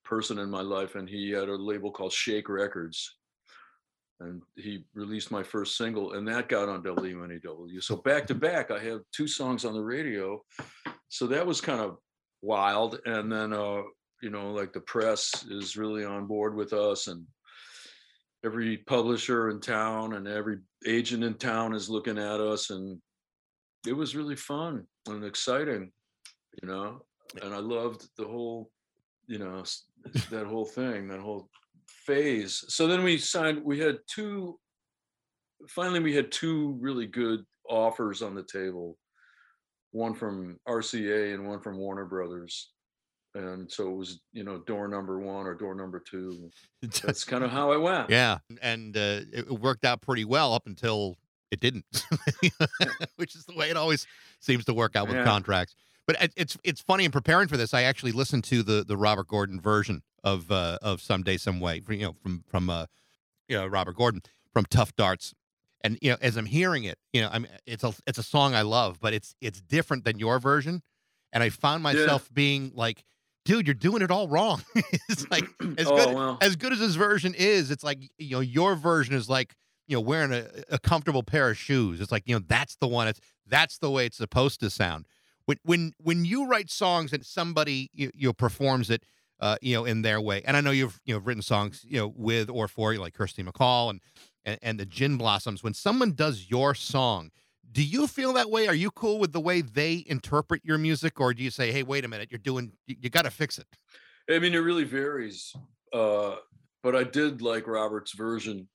person 0.04 0.38
in 0.38 0.50
my 0.50 0.60
life, 0.60 0.96
and 0.96 1.08
he 1.08 1.30
had 1.30 1.48
a 1.48 1.56
label 1.56 1.90
called 1.90 2.12
Shake 2.12 2.48
Records, 2.48 3.16
and 4.20 4.42
he 4.56 4.84
released 4.94 5.30
my 5.30 5.42
first 5.42 5.76
single, 5.76 6.12
and 6.12 6.26
that 6.28 6.48
got 6.48 6.68
on 6.68 6.82
WNEW. 6.82 7.82
So 7.82 7.96
back 7.96 8.26
to 8.28 8.34
back, 8.34 8.70
I 8.70 8.78
have 8.78 9.00
two 9.12 9.26
songs 9.26 9.64
on 9.64 9.74
the 9.74 9.82
radio, 9.82 10.42
so 11.08 11.26
that 11.26 11.46
was 11.46 11.60
kind 11.60 11.80
of 11.80 11.96
wild. 12.42 13.00
And 13.06 13.30
then, 13.30 13.52
uh, 13.52 13.82
you 14.22 14.30
know, 14.30 14.52
like 14.52 14.72
the 14.72 14.80
press 14.80 15.44
is 15.50 15.76
really 15.76 16.04
on 16.04 16.26
board 16.26 16.54
with 16.54 16.72
us, 16.72 17.08
and 17.08 17.24
every 18.44 18.78
publisher 18.78 19.50
in 19.50 19.60
town 19.60 20.14
and 20.14 20.28
every 20.28 20.58
agent 20.86 21.24
in 21.24 21.34
town 21.34 21.74
is 21.74 21.90
looking 21.90 22.18
at 22.18 22.40
us, 22.40 22.70
and 22.70 23.00
it 23.86 23.92
was 23.92 24.16
really 24.16 24.36
fun 24.36 24.86
and 25.08 25.24
exciting, 25.24 25.90
you 26.62 26.68
know. 26.68 27.02
And 27.42 27.52
I 27.52 27.58
loved 27.58 28.06
the 28.16 28.26
whole, 28.26 28.70
you 29.26 29.38
know, 29.38 29.64
that 30.30 30.46
whole 30.46 30.66
thing, 30.66 31.08
that 31.08 31.20
whole 31.20 31.48
phase. 31.86 32.64
So 32.68 32.86
then 32.86 33.02
we 33.04 33.18
signed. 33.18 33.62
We 33.64 33.78
had 33.78 33.98
two. 34.06 34.58
Finally, 35.68 36.00
we 36.00 36.14
had 36.14 36.30
two 36.30 36.76
really 36.80 37.06
good 37.06 37.44
offers 37.68 38.22
on 38.22 38.34
the 38.34 38.42
table. 38.44 38.98
One 39.92 40.14
from 40.14 40.58
RCA 40.68 41.34
and 41.34 41.46
one 41.46 41.60
from 41.60 41.78
Warner 41.78 42.04
Brothers. 42.04 42.70
and 43.36 43.70
so 43.70 43.88
it 43.90 43.96
was 43.96 44.20
you 44.32 44.44
know 44.44 44.58
door 44.58 44.88
number 44.88 45.18
one 45.20 45.46
or 45.46 45.54
door 45.54 45.74
number 45.74 46.00
two. 46.00 46.50
That's 47.02 47.24
kind 47.24 47.44
of 47.44 47.50
how 47.50 47.72
it 47.72 47.80
went. 47.80 48.10
Yeah, 48.10 48.38
and 48.60 48.96
uh, 48.96 49.20
it 49.32 49.48
worked 49.50 49.84
out 49.84 50.00
pretty 50.02 50.24
well 50.24 50.52
up 50.52 50.66
until 50.66 51.16
it 51.50 51.60
didn't, 51.60 51.84
which 53.16 53.34
is 53.36 53.44
the 53.46 53.54
way 53.54 53.70
it 53.70 53.76
always 53.76 54.06
seems 54.40 54.64
to 54.66 54.74
work 54.74 54.96
out 54.96 55.06
with 55.06 55.16
Yeah. 55.16 55.24
contracts. 55.24 55.74
But 56.06 56.30
it's 56.36 56.58
it's 56.64 56.80
funny 56.82 57.04
in 57.06 57.10
preparing 57.12 57.48
for 57.48 57.56
this, 57.56 57.72
I 57.72 57.82
actually 57.84 58.12
listened 58.12 58.44
to 58.44 58.62
the 58.62 58.84
the 58.86 58.96
Robert 58.96 59.28
Gordon 59.28 59.60
version 59.60 60.02
of 60.24 60.50
uh, 60.50 60.78
of 60.82 61.00
Someday 61.00 61.36
Some 61.36 61.60
Way, 61.60 61.82
you 61.88 61.98
know, 61.98 62.16
from 62.22 62.42
from 62.48 62.70
uh, 62.70 62.86
you 63.48 63.56
know 63.56 63.66
Robert 63.66 63.96
Gordon 63.96 64.22
from 64.52 64.64
Tuff 64.64 64.96
Darts, 64.96 65.34
and 65.82 65.98
you 66.00 66.10
know 66.10 66.16
as 66.20 66.36
I'm 66.36 66.46
hearing 66.46 66.84
it, 66.84 66.98
you 67.12 67.20
know, 67.20 67.28
I'm 67.30 67.46
it's 67.66 67.84
a 67.84 67.94
it's 68.06 68.18
a 68.18 68.22
song 68.22 68.54
I 68.54 68.62
love, 68.62 68.98
but 69.00 69.12
it's 69.12 69.36
it's 69.40 69.60
different 69.60 70.04
than 70.04 70.18
your 70.18 70.40
version, 70.40 70.82
and 71.32 71.42
I 71.42 71.50
found 71.50 71.82
myself 71.82 72.28
being 72.32 72.72
like, 72.74 73.04
dude, 73.44 73.66
you're 73.66 73.74
doing 73.74 74.02
it 74.02 74.10
all 74.10 74.26
wrong. 74.26 74.64
it's 74.74 75.28
like 75.30 75.44
as 75.76 75.86
oh 75.86 75.96
good 75.96 76.46
as 76.46 76.56
good 76.56 76.72
as 76.72 76.80
his 76.80 76.96
version 76.96 77.34
is, 77.36 77.70
it's 77.70 77.84
like 77.84 77.98
you 78.18 78.36
know 78.36 78.40
your 78.40 78.74
version 78.74 79.14
is 79.14 79.28
like 79.28 79.54
you 79.86 79.96
know 79.96 80.00
wearing 80.00 80.32
a, 80.32 80.46
a 80.70 80.78
comfortable 80.78 81.22
pair 81.22 81.50
of 81.50 81.58
shoes. 81.58 82.00
It's 82.00 82.10
like 82.10 82.22
you 82.26 82.34
know 82.34 82.44
that's 82.46 82.76
the 82.76 82.88
one. 82.88 83.08
It's 83.08 83.20
that's 83.46 83.78
the 83.78 83.90
way 83.90 84.06
it's 84.06 84.16
supposed 84.16 84.60
to 84.60 84.70
sound. 84.70 85.06
When 85.44 85.58
when 85.64 85.92
when 85.98 86.24
you 86.24 86.46
write 86.46 86.70
songs 86.70 87.12
and 87.12 87.24
somebody 87.24 87.90
you, 87.92 88.10
you 88.14 88.28
know, 88.28 88.32
performs 88.32 88.88
it, 88.88 89.04
uh, 89.40 89.56
you 89.62 89.74
know 89.74 89.84
in 89.84 90.02
their 90.02 90.20
way, 90.20 90.42
and 90.44 90.56
I 90.56 90.60
know 90.60 90.70
you've 90.70 91.00
you 91.04 91.14
know 91.14 91.20
written 91.20 91.42
songs 91.42 91.84
you 91.86 91.98
know 91.98 92.08
with 92.16 92.50
or 92.50 92.68
for 92.68 92.94
like 92.96 93.14
Kirsty 93.14 93.42
MacColl 93.42 93.90
and 93.90 94.00
and, 94.44 94.58
and 94.62 94.80
the 94.80 94.86
Gin 94.86 95.16
Blossoms. 95.16 95.62
When 95.62 95.74
someone 95.74 96.12
does 96.12 96.50
your 96.50 96.74
song. 96.74 97.30
Do 97.72 97.82
you 97.82 98.06
feel 98.06 98.32
that 98.34 98.50
way? 98.50 98.68
Are 98.68 98.74
you 98.74 98.92
cool 98.92 99.18
with 99.18 99.32
the 99.32 99.40
way 99.40 99.60
they 99.60 100.04
interpret 100.06 100.64
your 100.64 100.78
music, 100.78 101.18
or 101.18 101.34
do 101.34 101.42
you 101.42 101.50
say, 101.50 101.72
"Hey, 101.72 101.82
wait 101.82 102.04
a 102.04 102.08
minute, 102.08 102.30
you're 102.30 102.38
doing, 102.38 102.72
you, 102.86 102.94
you 103.00 103.10
got 103.10 103.22
to 103.22 103.30
fix 103.32 103.58
it"? 103.58 103.66
I 104.30 104.38
mean, 104.38 104.54
it 104.54 104.58
really 104.58 104.84
varies. 104.84 105.56
Uh, 105.92 106.36
but 106.82 106.96
I 106.96 107.04
did 107.04 107.42
like 107.42 107.66
Robert's 107.66 108.14
version 108.14 108.68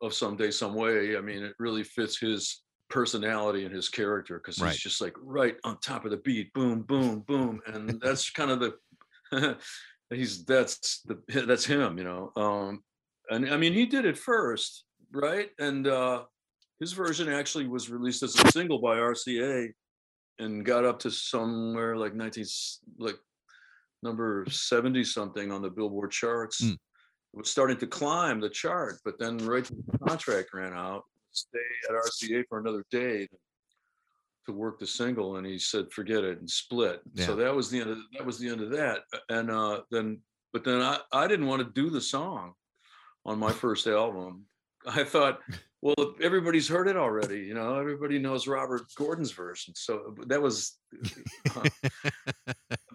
of 0.00 0.14
Someday 0.14 0.50
Some 0.50 0.74
Way. 0.74 1.16
I 1.16 1.20
mean, 1.20 1.42
it 1.42 1.54
really 1.58 1.84
fits 1.84 2.18
his 2.18 2.62
personality 2.88 3.64
and 3.64 3.74
his 3.74 3.88
character 3.88 4.38
because 4.38 4.58
Right. 4.58 4.60
he's 4.60 4.78
just 4.78 5.00
like 5.00 5.14
right 5.18 5.56
on 5.64 5.78
top 5.80 6.04
of 6.04 6.10
the 6.10 6.16
beat, 6.18 6.52
boom, 6.52 6.82
boom, 6.82 7.20
boom, 7.20 7.60
and 7.66 8.00
that's 8.00 8.30
kind 8.30 8.50
of 8.50 8.60
the 8.60 8.78
he's 10.10 10.44
that's 10.44 11.02
the 11.02 11.18
that's 11.46 11.64
him, 11.64 11.98
you 11.98 12.04
know. 12.04 12.32
Um, 12.36 12.82
and 13.30 13.50
I 13.50 13.56
mean, 13.56 13.72
he 13.72 13.86
did 13.86 14.04
it 14.04 14.16
first, 14.16 14.84
right? 15.12 15.50
And 15.58 15.86
uh, 15.86 16.24
his 16.80 16.92
version 16.92 17.28
actually 17.28 17.66
was 17.66 17.90
released 17.90 18.22
as 18.22 18.34
a 18.38 18.50
single 18.52 18.78
by 18.80 18.96
RCA 18.96 19.68
and 20.38 20.64
got 20.64 20.84
up 20.84 20.98
to 21.00 21.10
somewhere 21.10 21.96
like 21.96 22.14
19 22.14 22.44
like 22.98 23.16
number 24.02 24.44
70 24.50 25.02
something 25.04 25.50
on 25.50 25.62
the 25.62 25.70
billboard 25.70 26.10
charts 26.10 26.60
Mm. 26.62 26.72
it 26.74 26.78
was 27.32 27.50
starting 27.50 27.78
to 27.78 27.86
climb 27.86 28.38
the 28.40 28.50
chart 28.50 28.96
but 29.02 29.18
then 29.18 29.38
right 29.38 29.64
the 29.64 29.98
contract 30.06 30.50
ran 30.52 30.74
out 30.74 31.04
stay 31.32 31.58
at 31.88 31.94
rca 31.94 32.44
for 32.50 32.58
another 32.58 32.84
day 32.90 33.26
to 34.46 34.52
work 34.52 34.78
the 34.78 34.86
single 34.86 35.36
and 35.36 35.46
he 35.46 35.58
said 35.58 35.90
forget 35.92 36.24
it 36.24 36.38
and 36.40 36.48
split 36.50 37.00
Yeah. 37.14 37.26
so 37.26 37.36
that 37.36 37.54
was 37.54 37.70
the 37.70 37.80
end 37.80 37.90
of 37.90 37.98
that 38.14 38.24
was 38.26 38.38
the 38.38 38.48
end 38.48 38.60
of 38.60 38.70
that 38.70 39.00
and 39.28 39.50
uh 39.50 39.82
then 39.90 40.20
but 40.52 40.64
then 40.64 40.80
i 40.80 40.98
i 41.12 41.26
didn't 41.26 41.46
want 41.46 41.62
to 41.62 41.82
do 41.82 41.90
the 41.90 42.00
song 42.00 42.54
on 43.24 43.38
my 43.38 43.52
first 43.52 43.86
album 43.86 44.44
i 44.86 45.04
thought 45.04 45.40
well 45.82 46.14
everybody's 46.22 46.68
heard 46.68 46.88
it 46.88 46.96
already 46.96 47.40
you 47.40 47.54
know 47.54 47.78
everybody 47.78 48.18
knows 48.18 48.46
robert 48.46 48.82
gordon's 48.96 49.32
version 49.32 49.74
so 49.76 50.14
that 50.26 50.40
was 50.40 50.78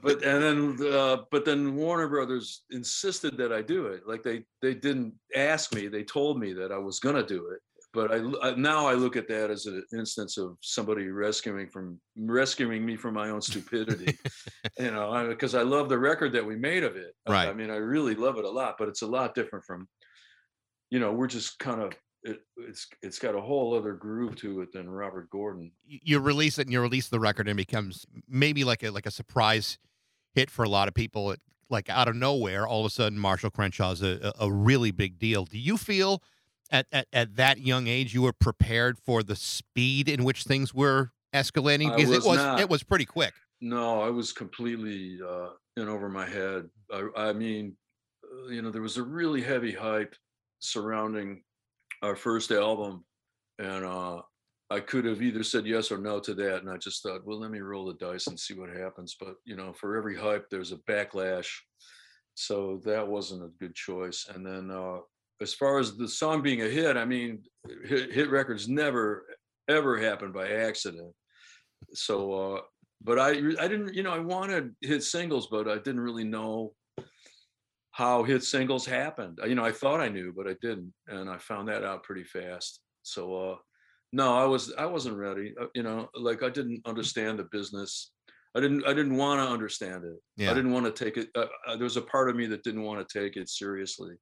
but 0.01 0.24
and 0.24 0.43
then 0.43 0.93
uh, 0.93 1.17
but 1.31 1.46
then 1.46 1.75
Warner 1.75 2.08
Brothers 2.08 2.63
insisted 2.72 3.38
that 3.38 3.53
I 3.53 3.62
do 3.62 3.88
it. 3.88 4.08
Like 4.08 4.24
they 4.24 4.43
they 4.62 4.74
didn't 4.74 5.13
ask 5.36 5.74
me; 5.75 5.88
they 5.88 6.03
told 6.03 6.39
me 6.39 6.53
that 6.53 6.72
I 6.72 6.77
was 6.77 7.00
gonna 7.00 7.25
do 7.25 7.50
it. 7.50 7.60
But 7.93 8.12
I, 8.12 8.50
I 8.50 8.55
now 8.55 8.88
I 8.88 8.93
look 8.93 9.17
at 9.17 9.27
that 9.27 9.51
as 9.51 9.65
an 9.65 9.83
instance 9.93 10.38
of 10.38 10.57
somebody 10.62 11.07
rescuing 11.10 11.67
from 11.67 12.00
rescuing 12.15 12.86
me 12.86 12.95
from 12.95 13.13
my 13.15 13.29
own 13.29 13.41
stupidity. 13.41 14.17
you 14.79 14.91
know, 14.91 15.25
because 15.27 15.55
I, 15.55 15.63
love 15.63 15.89
the 15.89 16.00
record 16.00 16.31
that 16.33 16.45
we 16.45 16.55
made 16.55 16.83
of 16.83 16.95
it. 16.95 17.13
I- 17.27 17.48
I, 17.48 17.53
mean, 17.53 17.69
I 17.69 17.75
really 17.75 18.15
love 18.15 18.38
it 18.38 18.45
a 18.45 18.50
lot. 18.50 18.75
But 18.79 18.88
it's 18.88 19.01
a 19.01 19.07
lot 19.07 19.36
different 19.36 19.65
from, 19.65 19.89
you 20.89 21.00
know, 21.00 21.12
we're 21.12 21.27
just 21.27 21.60
kind 21.60 21.81
of. 21.81 21.93
It, 22.24 22.39
it's 22.55 22.86
it's 23.01 23.17
got 23.17 23.33
a 23.33 23.41
whole 23.41 23.75
other 23.75 23.93
groove 23.93 24.36
to 24.38 24.62
it 24.62 24.71
than 24.71 24.88
Robert 24.88 25.27
Gordon. 25.31 25.71
you 25.88 26.19
release 26.19 26.60
it 26.60 26.67
and 26.67 26.71
you 26.71 26.79
release 26.79 27.07
the 27.10 27.19
record 27.19 27.48
and 27.48 27.60
it 27.60 27.65
becomes 27.67 28.05
maybe 28.29 28.63
like 28.63 28.83
a 28.83 28.91
like 28.91 29.07
a 29.07 29.12
surprise 29.12 29.79
hit 30.36 30.51
for 30.51 30.63
a 30.63 30.69
lot 30.69 30.88
of 30.88 30.93
people. 30.93 31.31
It, 31.31 31.41
like 31.71 31.89
out 31.89 32.07
of 32.07 32.15
nowhere, 32.15 32.67
all 32.67 32.81
of 32.81 32.86
a 32.86 32.91
sudden, 32.91 33.17
Marshall 33.17 33.50
Crenshaw's 33.50 34.03
a 34.03 34.31
a 34.39 34.51
really 34.51 34.91
big 34.91 35.17
deal. 35.17 35.45
Do 35.45 35.57
you 35.57 35.77
feel 35.77 36.21
at, 36.71 36.87
at 36.91 37.07
at 37.13 37.35
that 37.35 37.59
young 37.59 37.87
age 37.87 38.13
you 38.13 38.21
were 38.21 38.33
prepared 38.33 38.97
for 38.97 39.23
the 39.23 39.35
speed 39.35 40.07
in 40.09 40.23
which 40.23 40.43
things 40.43 40.73
were 40.73 41.11
escalating? 41.33 41.95
Because 41.95 42.11
it 42.11 42.15
was 42.17 42.25
was 42.25 42.37
not. 42.37 42.59
it 42.59 42.69
was 42.69 42.83
pretty 42.83 43.05
quick. 43.05 43.33
No, 43.61 44.01
I 44.01 44.09
was 44.09 44.31
completely 44.31 45.19
uh, 45.21 45.49
in 45.77 45.87
over 45.87 46.09
my 46.09 46.25
head. 46.25 46.69
I, 46.91 47.07
I 47.15 47.33
mean, 47.33 47.75
uh, 48.23 48.49
you 48.49 48.61
know, 48.61 48.71
there 48.71 48.81
was 48.81 48.97
a 48.97 49.03
really 49.03 49.41
heavy 49.41 49.71
hype 49.71 50.15
surrounding 50.59 51.43
our 52.01 52.15
first 52.15 52.51
album, 52.51 53.05
and 53.59 53.85
uh, 53.85 54.21
I 54.69 54.79
could 54.79 55.05
have 55.05 55.21
either 55.21 55.43
said 55.43 55.67
yes 55.67 55.91
or 55.91 55.97
no 55.97 56.19
to 56.21 56.33
that. 56.33 56.57
And 56.57 56.69
I 56.69 56.77
just 56.77 57.03
thought, 57.03 57.25
well, 57.25 57.39
let 57.39 57.51
me 57.51 57.59
roll 57.59 57.85
the 57.85 57.93
dice 57.93 58.27
and 58.27 58.39
see 58.39 58.55
what 58.55 58.69
happens. 58.69 59.15
But 59.19 59.35
you 59.45 59.55
know, 59.55 59.73
for 59.73 59.95
every 59.97 60.17
hype, 60.17 60.49
there's 60.49 60.71
a 60.71 60.77
backlash, 60.77 61.49
so 62.33 62.81
that 62.85 63.07
wasn't 63.07 63.43
a 63.43 63.51
good 63.59 63.75
choice. 63.75 64.27
And 64.33 64.45
then, 64.45 64.71
uh, 64.71 64.99
as 65.41 65.53
far 65.53 65.79
as 65.79 65.98
the 65.98 66.07
song 66.07 66.41
being 66.41 66.62
a 66.62 66.69
hit, 66.69 66.98
I 66.98 67.05
mean, 67.05 67.43
hit, 67.86 68.12
hit 68.12 68.29
records 68.29 68.67
never 68.67 69.25
ever 69.67 69.98
happen 69.98 70.31
by 70.31 70.50
accident. 70.50 71.13
So. 71.93 72.33
Uh, 72.33 72.62
but 73.03 73.19
I 73.19 73.29
I 73.29 73.67
didn't 73.67 73.93
you 73.93 74.03
know 74.03 74.13
I 74.13 74.19
wanted 74.19 74.75
hit 74.81 75.03
singles, 75.03 75.48
but 75.50 75.67
I 75.67 75.77
didn't 75.77 76.01
really 76.01 76.24
know 76.24 76.74
how 77.91 78.24
hit 78.24 78.43
singles 78.43 78.86
happened. 78.86 79.39
You 79.45 79.55
know, 79.55 79.65
I 79.65 79.71
thought 79.71 80.00
I 80.00 80.10
knew, 80.10 80.33
but 80.36 80.48
I 80.48 80.55
didn't, 80.62 80.93
and 81.07 81.29
I 81.29 81.38
found 81.38 81.67
that 81.67 81.83
out 81.83 82.03
pretty 82.03 82.24
fast. 82.24 82.79
So 83.03 83.36
uh, 83.36 83.55
no, 84.13 84.36
I 84.36 84.45
was 84.45 84.74
I 84.77 84.86
wasn't 84.86 85.17
ready. 85.17 85.53
Uh, 85.60 85.67
you 85.75 85.83
know, 85.83 86.10
like 86.15 86.43
I 86.43 86.50
didn't 86.50 86.81
understand 86.86 87.39
the 87.39 87.48
business. 87.51 88.12
I 88.55 88.60
didn't 88.60 88.86
I 88.86 88.93
didn't 88.93 89.17
want 89.17 89.39
to 89.41 89.51
understand 89.51 90.03
it. 90.05 90.17
Yeah. 90.38 90.51
I 90.51 90.53
didn't 90.53 90.71
want 90.71 90.86
to 90.86 91.03
take 91.03 91.17
it. 91.17 91.29
Uh, 91.36 91.45
uh, 91.67 91.75
there 91.75 91.83
was 91.83 91.98
a 91.98 92.01
part 92.01 92.29
of 92.29 92.36
me 92.36 92.45
that 92.48 92.63
didn't 92.63 92.83
want 92.83 93.07
to 93.07 93.19
take 93.19 93.36
it 93.36 93.50
seriously, 93.50 94.15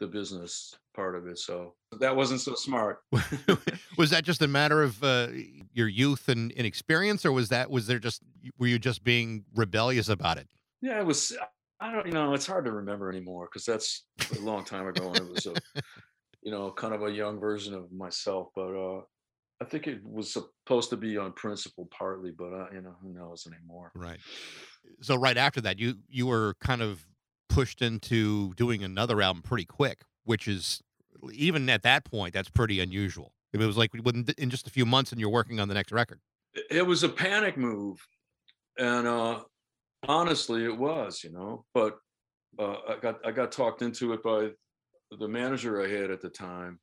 the 0.00 0.06
business 0.06 0.74
part 0.94 1.14
of 1.14 1.26
it. 1.26 1.38
So 1.38 1.74
that 2.00 2.14
wasn't 2.14 2.40
so 2.40 2.54
smart. 2.54 3.00
was 3.98 4.10
that 4.10 4.24
just 4.24 4.42
a 4.42 4.48
matter 4.48 4.82
of 4.82 5.02
uh, 5.02 5.28
your 5.72 5.88
youth 5.88 6.28
and 6.28 6.52
inexperience, 6.52 7.24
or 7.24 7.32
was 7.32 7.48
that 7.50 7.70
was 7.70 7.86
there 7.86 7.98
just 7.98 8.22
were 8.58 8.66
you 8.66 8.78
just 8.78 9.04
being 9.04 9.44
rebellious 9.54 10.08
about 10.08 10.38
it? 10.38 10.48
Yeah, 10.80 10.98
it 10.98 11.06
was. 11.06 11.36
I 11.80 11.92
don't, 11.92 12.06
you 12.06 12.12
know, 12.12 12.34
it's 12.34 12.46
hard 12.46 12.64
to 12.64 12.72
remember 12.72 13.08
anymore 13.08 13.46
because 13.46 13.64
that's 13.64 14.02
a 14.36 14.40
long 14.40 14.64
time 14.64 14.88
ago, 14.88 15.08
and 15.08 15.18
it 15.18 15.28
was 15.28 15.46
a, 15.46 15.54
you 16.42 16.50
know, 16.50 16.72
kind 16.72 16.92
of 16.92 17.04
a 17.04 17.10
young 17.10 17.38
version 17.38 17.72
of 17.72 17.92
myself. 17.92 18.48
But 18.54 18.74
uh, 18.74 19.02
I 19.60 19.64
think 19.64 19.86
it 19.86 20.00
was 20.04 20.32
supposed 20.32 20.90
to 20.90 20.96
be 20.96 21.16
on 21.16 21.32
principle 21.32 21.88
partly, 21.96 22.32
but 22.36 22.52
uh, 22.52 22.66
you 22.72 22.80
know, 22.80 22.96
who 23.00 23.12
knows 23.12 23.46
anymore. 23.46 23.92
Right. 23.94 24.18
So 25.00 25.16
right 25.16 25.36
after 25.36 25.60
that, 25.62 25.78
you 25.78 25.94
you 26.08 26.26
were 26.26 26.56
kind 26.60 26.82
of 26.82 27.04
pushed 27.48 27.82
into 27.82 28.52
doing 28.54 28.82
another 28.82 29.20
album 29.22 29.42
pretty 29.42 29.64
quick, 29.64 30.02
which 30.24 30.46
is 30.48 30.82
even 31.32 31.68
at 31.68 31.82
that 31.82 32.04
point 32.04 32.34
that's 32.34 32.48
pretty 32.48 32.80
unusual. 32.80 33.32
It 33.52 33.58
was 33.58 33.76
like 33.76 33.90
in 33.94 34.50
just 34.50 34.66
a 34.66 34.70
few 34.70 34.84
months, 34.84 35.10
and 35.10 35.20
you're 35.20 35.30
working 35.30 35.58
on 35.58 35.68
the 35.68 35.74
next 35.74 35.92
record. 35.92 36.20
It- 36.70 36.86
was 36.86 37.02
a 37.02 37.08
panic 37.08 37.56
move, 37.56 37.98
and 38.78 39.06
uh, 39.06 39.40
honestly, 40.06 40.64
it 40.64 40.76
was, 40.76 41.22
you 41.24 41.32
know. 41.32 41.64
But 41.72 41.98
uh, 42.58 42.76
I 42.88 42.96
got 43.00 43.26
I 43.26 43.30
got 43.30 43.52
talked 43.52 43.82
into 43.82 44.12
it 44.12 44.22
by 44.22 44.50
the 45.18 45.28
manager 45.28 45.82
I 45.82 45.88
had 45.88 46.10
at 46.10 46.20
the 46.20 46.28
time, 46.28 46.78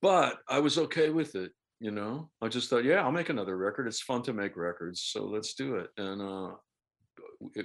but 0.00 0.38
I 0.48 0.60
was 0.60 0.78
okay 0.78 1.10
with 1.10 1.34
it. 1.34 1.52
You 1.80 1.92
know, 1.92 2.30
I 2.42 2.48
just 2.48 2.70
thought, 2.70 2.84
yeah, 2.84 3.02
I'll 3.04 3.12
make 3.12 3.28
another 3.28 3.56
record. 3.56 3.86
It's 3.86 4.02
fun 4.02 4.22
to 4.22 4.32
make 4.32 4.56
records, 4.56 5.02
so 5.02 5.24
let's 5.24 5.54
do 5.54 5.76
it. 5.76 5.90
And 5.96 6.20
uh, 6.20 6.54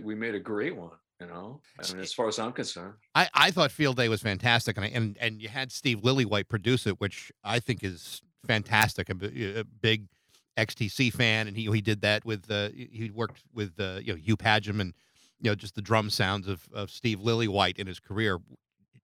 we 0.01 0.13
made 0.13 0.35
a 0.35 0.39
great 0.39 0.75
one. 0.75 0.91
You 1.23 1.33
know, 1.33 1.61
I 1.79 1.93
mean, 1.93 2.01
as 2.01 2.13
far 2.13 2.27
as 2.27 2.37
I'm 2.37 2.51
concerned. 2.51 2.95
I, 3.15 3.29
I 3.33 3.51
thought 3.51 3.71
Field 3.71 3.95
Day 3.95 4.09
was 4.09 4.21
fantastic, 4.21 4.75
and 4.75 4.85
I, 4.85 4.89
and 4.89 5.17
and 5.21 5.41
you 5.41 5.47
had 5.47 5.71
Steve 5.71 5.99
Lillywhite 6.01 6.49
produce 6.49 6.85
it, 6.85 6.99
which 6.99 7.31
I 7.43 7.59
think 7.59 7.83
is 7.83 8.21
fantastic. 8.45 9.09
I'm 9.09 9.21
a, 9.21 9.59
a 9.59 9.63
big 9.63 10.07
XTC 10.57 11.13
fan, 11.13 11.47
and 11.47 11.55
he 11.55 11.71
he 11.71 11.81
did 11.81 12.01
that 12.01 12.25
with 12.25 12.49
uh, 12.51 12.69
he 12.73 13.09
worked 13.13 13.43
with 13.53 13.79
uh, 13.79 13.99
you 14.03 14.13
know 14.13 14.19
Hugh 14.19 14.35
Padgham 14.35 14.81
and 14.81 14.93
you 15.39 15.49
know 15.49 15.55
just 15.55 15.75
the 15.75 15.81
drum 15.81 16.09
sounds 16.09 16.47
of 16.47 16.67
of 16.73 16.91
Steve 16.91 17.19
Lillywhite 17.19 17.77
in 17.77 17.87
his 17.87 17.99
career, 17.99 18.39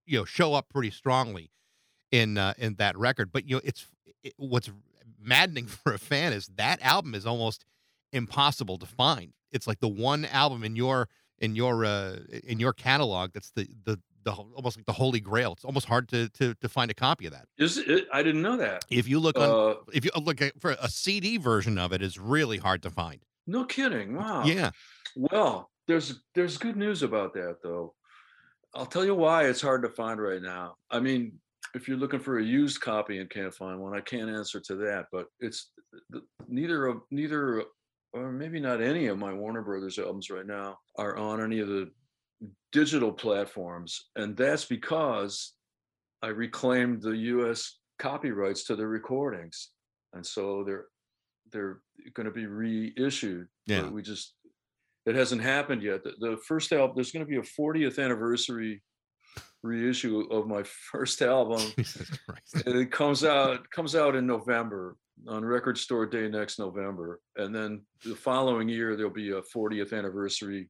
you 0.06 0.18
know, 0.18 0.26
show 0.26 0.54
up 0.54 0.68
pretty 0.70 0.92
strongly 0.92 1.52
in 2.12 2.38
uh, 2.38 2.54
in 2.58 2.76
that 2.76 2.98
record. 2.98 3.32
But 3.32 3.48
you 3.48 3.56
know, 3.56 3.62
it's 3.64 3.86
it, 4.24 4.34
what's 4.36 4.70
maddening 5.22 5.68
for 5.68 5.94
a 5.94 6.00
fan 6.00 6.34
is 6.34 6.48
that 6.58 6.82
album 6.82 7.16
is 7.16 7.26
almost 7.26 7.64
impossible 8.12 8.78
to 8.78 8.86
find. 8.86 9.32
It's 9.52 9.68
like 9.68 9.80
the 9.80 9.88
one 9.88 10.26
album 10.26 10.64
in 10.64 10.76
your 10.76 11.08
in 11.42 11.56
your 11.56 11.86
uh 11.86 12.18
in 12.44 12.60
your 12.60 12.74
catalog 12.74 13.32
that's 13.34 13.52
the 13.52 13.68
the 13.86 14.00
the 14.24 14.32
almost 14.32 14.76
like 14.78 14.86
the 14.86 14.92
holy 14.94 15.20
grail. 15.22 15.54
It's 15.54 15.64
almost 15.66 15.88
hard 15.88 16.10
to 16.10 16.28
to 16.30 16.54
to 16.56 16.70
find 16.70 16.92
a 16.92 16.94
copy 16.94 17.26
of 17.26 17.32
that. 17.34 17.46
Is 17.58 17.78
it? 17.78 18.06
I 18.12 18.22
didn't 18.22 18.42
know 18.42 18.58
that. 18.58 18.84
If 18.90 19.08
you 19.08 19.20
look 19.20 19.38
on 19.40 19.50
Uh, 19.50 19.76
if 19.94 20.04
you 20.04 20.12
look 20.22 20.42
at 20.42 20.60
for 20.60 20.72
a 20.82 20.90
CD 20.90 21.38
version 21.38 21.78
of 21.78 21.94
it 21.94 22.02
is 22.02 22.20
really 22.20 22.58
hard 22.58 22.84
to 22.84 22.90
find. 22.90 23.24
no 23.48 23.64
kidding. 23.66 24.16
Wow. 24.16 24.44
Yeah. 24.44 24.72
Well, 25.16 25.72
there's 25.88 26.22
there's 26.36 26.58
good 26.58 26.76
news 26.76 27.02
about 27.02 27.34
that 27.34 27.58
though. 27.64 27.96
I'll 28.76 28.86
tell 28.86 29.06
you 29.06 29.16
why 29.16 29.46
it's 29.46 29.62
hard 29.62 29.82
to 29.84 29.90
find 29.90 30.22
right 30.22 30.42
now. 30.42 30.76
I 30.92 31.00
mean, 31.00 31.40
if 31.74 31.88
you're 31.88 31.98
looking 31.98 32.20
for 32.20 32.38
a 32.40 32.44
used 32.44 32.82
copy 32.82 33.20
and 33.20 33.30
can't 33.30 33.54
find 33.54 33.80
one, 33.80 33.96
I 33.98 34.02
can't 34.02 34.30
answer 34.30 34.60
to 34.60 34.76
that. 34.76 35.06
But 35.12 35.28
it's 35.40 35.72
the- 36.10 36.22
neither 36.48 36.86
of 36.88 36.98
neither, 37.10 37.64
or 38.14 38.32
maybe 38.32 38.60
not 38.60 38.82
any 38.82 39.08
of 39.08 39.18
my 39.18 39.34
Warner 39.34 39.62
Brothers 39.62 40.00
albums 40.00 40.30
right 40.30 40.46
now 40.46 40.78
are 40.98 41.16
on 41.18 41.42
any 41.44 41.60
of 41.60 41.68
the 41.68 41.92
digital 42.72 43.12
platforms, 43.12 44.10
and 44.16 44.36
that's 44.36 44.66
because 44.66 45.54
I 46.22 46.28
reclaimed 46.28 47.02
the 47.02 47.16
U.S. 47.16 47.78
copyrights 48.00 48.64
to 48.66 48.76
the 48.76 48.88
recordings, 48.88 49.70
and 50.14 50.26
so 50.26 50.64
they're 50.64 50.86
they're 51.52 51.82
going 52.14 52.26
to 52.26 52.32
be 52.32 52.46
reissued. 52.46 53.48
but 53.68 53.74
Yeah. 53.74 53.90
we 53.90 54.02
just 54.02 54.36
it 55.06 55.16
hasn't 55.16 55.42
happened 55.42 55.82
yet. 55.82 56.04
The, 56.04 56.14
the 56.20 56.38
first 56.48 56.72
album, 56.72 56.96
there's 56.96 57.12
going 57.12 57.26
to 57.26 57.30
be 57.30 57.38
a 57.38 57.42
40th 57.42 57.98
anniversary 58.04 58.84
reissue 59.64 60.28
of 60.30 60.48
my 60.48 60.64
first 60.92 61.22
album. 61.22 61.62
Jesus 61.76 62.10
Christ. 62.28 62.68
and 62.68 62.76
it 62.80 62.92
comes 62.92 63.24
out 63.24 63.70
comes 63.72 63.96
out 63.96 64.16
in 64.16 64.26
November 64.28 64.96
on 65.28 65.44
Record 65.44 65.78
Store 65.78 66.06
Day 66.06 66.30
next 66.30 66.60
November, 66.60 67.20
and 67.36 67.54
then 67.54 67.82
the 68.06 68.16
following 68.16 68.70
year 68.70 68.96
there'll 68.96 69.12
be 69.12 69.32
a 69.32 69.42
40th 69.42 69.98
anniversary 69.98 70.70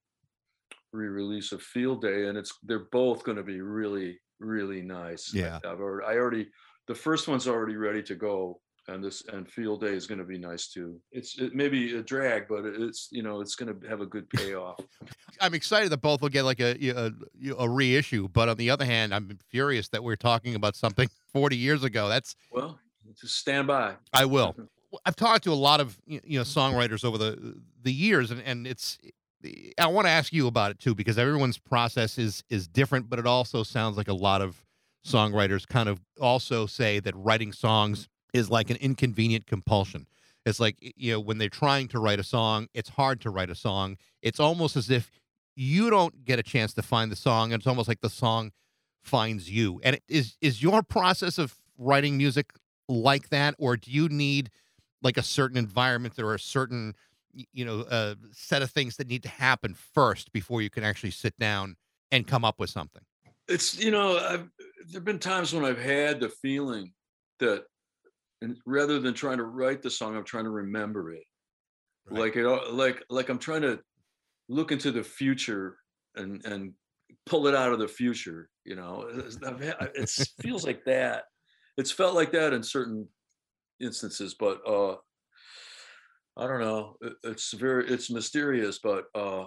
re-release 0.91 1.51
of 1.51 1.61
Field 1.61 2.01
Day, 2.01 2.27
and 2.27 2.37
it's 2.37 2.57
they're 2.63 2.87
both 2.91 3.23
going 3.23 3.37
to 3.37 3.43
be 3.43 3.61
really 3.61 4.19
really 4.39 4.81
nice. 4.81 5.33
Yeah. 5.33 5.59
I've 5.65 5.79
already, 5.79 6.07
I 6.07 6.17
already 6.17 6.47
the 6.87 6.95
first 6.95 7.27
one's 7.27 7.47
already 7.47 7.75
ready 7.75 8.01
to 8.03 8.15
go. 8.15 8.59
And 8.87 9.03
this 9.03 9.23
and 9.31 9.47
field 9.47 9.81
day 9.81 9.93
is 9.93 10.07
going 10.07 10.17
to 10.17 10.25
be 10.25 10.39
nice 10.39 10.67
too. 10.67 10.99
It's 11.11 11.37
it 11.37 11.53
may 11.53 11.69
be 11.69 11.95
a 11.95 12.01
drag, 12.01 12.47
but 12.47 12.65
it's 12.65 13.09
you 13.11 13.21
know 13.21 13.39
it's 13.39 13.53
going 13.53 13.79
to 13.79 13.87
have 13.87 14.01
a 14.01 14.05
good 14.05 14.27
payoff. 14.31 14.79
I'm 15.41 15.53
excited 15.53 15.91
that 15.91 16.01
both 16.01 16.23
will 16.23 16.29
get 16.29 16.43
like 16.43 16.59
a 16.59 16.75
a, 16.89 17.11
a 17.59 17.69
reissue, 17.69 18.27
but 18.29 18.49
on 18.49 18.57
the 18.57 18.71
other 18.71 18.85
hand, 18.85 19.13
I'm 19.13 19.37
furious 19.51 19.89
that 19.89 20.03
we're 20.03 20.15
talking 20.15 20.55
about 20.55 20.75
something 20.75 21.07
40 21.33 21.55
years 21.55 21.83
ago. 21.83 22.09
That's 22.09 22.35
well, 22.51 22.79
just 23.19 23.35
stand 23.35 23.67
by. 23.67 23.95
I 24.13 24.25
will. 24.25 24.55
I've 25.05 25.15
talked 25.15 25.43
to 25.43 25.51
a 25.51 25.55
lot 25.55 25.79
of 25.79 25.97
you 26.05 26.21
know 26.25 26.43
songwriters 26.43 27.05
over 27.05 27.17
the 27.17 27.59
the 27.81 27.93
years, 27.93 28.31
and 28.31 28.41
and 28.41 28.67
it's. 28.67 28.97
I 29.77 29.87
want 29.87 30.05
to 30.05 30.11
ask 30.11 30.33
you 30.33 30.47
about 30.47 30.71
it 30.71 30.79
too 30.79 30.93
because 30.93 31.17
everyone's 31.17 31.57
process 31.57 32.17
is 32.17 32.43
is 32.49 32.67
different, 32.67 33.09
but 33.09 33.19
it 33.19 33.25
also 33.27 33.63
sounds 33.63 33.95
like 33.95 34.07
a 34.07 34.13
lot 34.13 34.41
of 34.41 34.65
songwriters 35.05 35.65
kind 35.65 35.87
of 35.87 36.01
also 36.19 36.65
say 36.65 36.99
that 36.99 37.15
writing 37.15 37.53
songs 37.53 38.09
is 38.33 38.49
like 38.49 38.69
an 38.69 38.77
inconvenient 38.77 39.47
compulsion. 39.47 40.07
It's 40.45 40.59
like 40.59 40.75
you 40.79 41.13
know 41.13 41.19
when 41.19 41.37
they're 41.37 41.49
trying 41.49 41.87
to 41.89 41.99
write 41.99 42.19
a 42.19 42.23
song, 42.23 42.67
it's 42.73 42.89
hard 42.89 43.21
to 43.21 43.29
write 43.29 43.49
a 43.49 43.55
song. 43.55 43.97
It's 44.21 44.39
almost 44.39 44.75
as 44.75 44.89
if 44.89 45.11
you 45.55 45.89
don't 45.89 46.23
get 46.23 46.39
a 46.39 46.43
chance 46.43 46.73
to 46.73 46.81
find 46.81 47.11
the 47.11 47.17
song. 47.17 47.51
And 47.51 47.59
it's 47.59 47.67
almost 47.67 47.89
like 47.89 47.99
the 47.99 48.09
song 48.09 48.51
finds 49.03 49.49
you. 49.49 49.81
And 49.83 49.99
is 50.07 50.37
is 50.41 50.63
your 50.63 50.81
process 50.81 51.37
of 51.37 51.55
writing 51.77 52.17
music 52.17 52.53
like 52.89 53.29
that, 53.29 53.55
or 53.57 53.77
do 53.77 53.89
you 53.89 54.09
need 54.09 54.49
like 55.01 55.15
a 55.15 55.23
certain 55.23 55.57
environment 55.57 56.19
or 56.19 56.33
a 56.33 56.39
certain 56.39 56.93
you 57.53 57.63
know 57.63 57.81
uh, 57.81 58.15
set 58.33 58.61
of 58.61 58.71
things 58.71 58.97
that 58.97 59.07
need 59.07 59.23
to 59.23 59.29
happen 59.29 59.73
first 59.93 60.33
before 60.33 60.61
you 60.61 60.69
can 60.69 60.83
actually 60.83 61.11
sit 61.11 61.37
down 61.39 61.77
and 62.11 62.27
come 62.27 62.43
up 62.43 62.59
with 62.59 62.69
something? 62.69 63.03
it's 63.49 63.77
you 63.79 63.91
know 63.91 64.17
I've 64.17 64.47
there've 64.91 65.03
been 65.03 65.19
times 65.19 65.53
when 65.53 65.65
I've 65.65 65.81
had 65.81 66.19
the 66.19 66.29
feeling 66.29 66.93
that 67.39 67.63
and 68.41 68.55
rather 68.65 68.99
than 68.99 69.13
trying 69.13 69.37
to 69.37 69.43
write 69.43 69.81
the 69.81 69.89
song, 69.89 70.15
I'm 70.15 70.23
trying 70.23 70.45
to 70.45 70.49
remember 70.49 71.11
it. 71.11 71.23
Right. 72.09 72.19
Like 72.21 72.35
it 72.37 72.47
like 72.71 73.03
like 73.09 73.29
I'm 73.29 73.39
trying 73.39 73.63
to 73.63 73.79
look 74.47 74.71
into 74.71 74.91
the 74.91 75.03
future 75.03 75.77
and 76.15 76.45
and 76.45 76.73
pull 77.25 77.47
it 77.47 77.55
out 77.55 77.73
of 77.73 77.79
the 77.79 77.87
future, 77.87 78.49
you 78.63 78.75
know. 78.75 79.07
It 79.11 80.09
feels 80.41 80.65
like 80.65 80.85
that. 80.85 81.23
It's 81.79 81.91
felt 81.91 82.15
like 82.15 82.31
that 82.33 82.53
in 82.53 82.63
certain 82.63 83.09
instances, 83.79 84.35
but 84.35 84.67
uh 84.67 84.97
I 86.37 86.47
don't 86.47 86.59
know. 86.59 86.95
It- 87.01 87.17
It's 87.23 87.53
very 87.53 87.87
it's 87.87 88.09
mysterious, 88.09 88.79
but 88.79 89.05
uh 89.15 89.45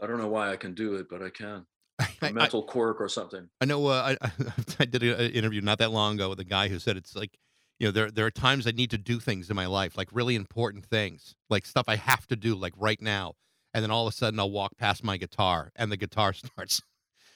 I 0.00 0.06
don't 0.06 0.18
know 0.18 0.28
why 0.28 0.52
I 0.52 0.56
can 0.56 0.74
do 0.74 0.94
it, 0.94 1.08
but 1.10 1.22
I 1.22 1.30
can. 1.30 1.66
I, 1.98 2.08
A 2.22 2.28
I- 2.28 2.32
mental 2.32 2.62
quirk 2.64 3.00
or 3.00 3.08
something. 3.08 3.48
I 3.60 3.66
know 3.66 3.86
uh, 3.86 4.14
I, 4.20 4.30
I 4.78 4.84
did 4.86 5.02
an 5.02 5.30
interview 5.32 5.60
not 5.60 5.78
that 5.78 5.90
long 5.90 6.14
ago 6.14 6.30
with 6.30 6.40
a 6.40 6.44
guy 6.44 6.68
who 6.68 6.78
said 6.78 6.96
it's 6.96 7.14
like, 7.14 7.38
you 7.78 7.86
know, 7.88 7.92
there 7.92 8.10
there 8.10 8.26
are 8.26 8.30
times 8.30 8.66
I 8.66 8.70
need 8.72 8.90
to 8.90 8.98
do 8.98 9.20
things 9.20 9.50
in 9.50 9.56
my 9.56 9.66
life, 9.66 9.96
like 9.96 10.08
really 10.12 10.34
important 10.34 10.86
things, 10.86 11.34
like 11.50 11.66
stuff 11.66 11.84
I 11.88 11.96
have 11.96 12.26
to 12.28 12.36
do, 12.36 12.54
like 12.54 12.74
right 12.76 13.00
now, 13.00 13.34
and 13.74 13.82
then 13.82 13.90
all 13.90 14.06
of 14.06 14.12
a 14.12 14.16
sudden 14.16 14.40
I'll 14.40 14.50
walk 14.50 14.76
past 14.78 15.04
my 15.04 15.16
guitar 15.16 15.72
and 15.76 15.90
the 15.92 15.96
guitar 15.96 16.32
starts 16.34 16.80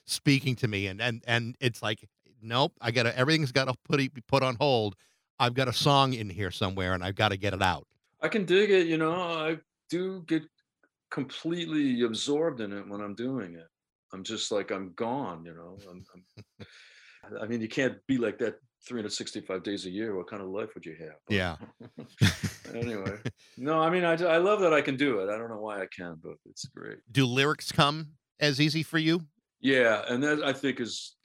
speaking 0.07 0.57
to 0.57 0.69
me, 0.69 0.87
and 0.87 1.01
and 1.01 1.23
and 1.27 1.57
it's 1.61 1.83
like, 1.83 2.09
nope, 2.45 2.73
I 2.81 2.91
gotta 2.91 3.17
everything's 3.19 3.53
got 3.53 3.67
to 3.67 3.75
put 3.89 3.99
be 3.99 4.11
put 4.29 4.43
on 4.43 4.57
hold. 4.57 4.95
I've 5.39 5.55
got 5.55 5.69
a 5.69 5.73
song 5.73 6.13
in 6.13 6.31
here 6.31 6.51
somewhere, 6.51 6.93
and 6.95 7.03
I've 7.03 7.17
got 7.17 7.31
to 7.31 7.37
get 7.37 7.55
it 7.55 7.63
out. 7.63 7.87
I 8.21 8.29
can 8.29 8.45
dig 8.45 8.71
it, 8.71 8.87
you 8.87 8.97
know. 8.97 9.15
I 9.15 9.59
do 9.91 10.23
get 10.27 10.43
completely 11.11 12.03
absorbed 12.03 12.61
in 12.61 12.73
it 12.73 12.89
when 12.89 13.01
I'm 13.01 13.15
doing 13.15 13.55
it. 13.55 13.67
I'm 14.13 14.23
just 14.23 14.53
like 14.53 14.71
I'm 14.71 14.93
gone, 14.95 15.45
you 15.45 15.55
know. 15.55 15.77
I'm, 15.91 16.05
I'm, 16.15 16.67
I 17.43 17.47
mean, 17.47 17.61
you 17.61 17.69
can't 17.69 17.97
be 18.07 18.17
like 18.17 18.39
that 18.39 18.55
365 18.87 19.63
days 19.63 19.87
a 19.87 19.91
year. 19.91 20.17
What 20.17 20.29
kind 20.29 20.43
of 20.43 20.49
life 20.49 20.71
would 20.75 20.87
you 20.87 20.95
have? 21.01 21.17
But 21.27 21.35
Yeah. 21.35 21.57
anyway, 22.75 23.17
no, 23.57 23.81
I 23.81 23.91
mean, 23.91 24.05
I, 24.05 24.13
I 24.13 24.39
love 24.39 24.61
that 24.61 24.73
I 24.73 24.81
can 24.81 24.97
do 24.97 25.21
it. 25.21 25.33
I 25.33 25.37
don't 25.37 25.49
know 25.49 25.61
why 25.61 25.81
I 25.81 25.87
can, 25.95 26.17
but 26.23 26.35
it's 26.47 26.67
great. 26.67 26.99
Do 27.11 27.27
lyrics 27.27 27.73
come 27.73 28.09
as 28.41 28.61
easy 28.61 28.83
for 28.83 28.99
you? 28.99 29.23
Yeah, 29.61 30.03
and 30.09 30.23
that 30.23 30.43
I 30.43 30.53
think 30.53 30.81
is 30.81 31.17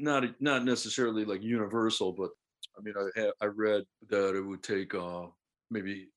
not 0.00 0.24
not 0.40 0.64
necessarily 0.64 1.24
like 1.24 1.42
universal, 1.42 2.12
but 2.12 2.30
I 2.78 2.82
mean, 2.82 2.94
I 3.16 3.30
I 3.40 3.46
read 3.46 3.84
that 4.08 4.36
it 4.36 4.42
would 4.42 4.62
take 4.62 4.94
uh, 4.94 5.26
maybe 5.70 6.08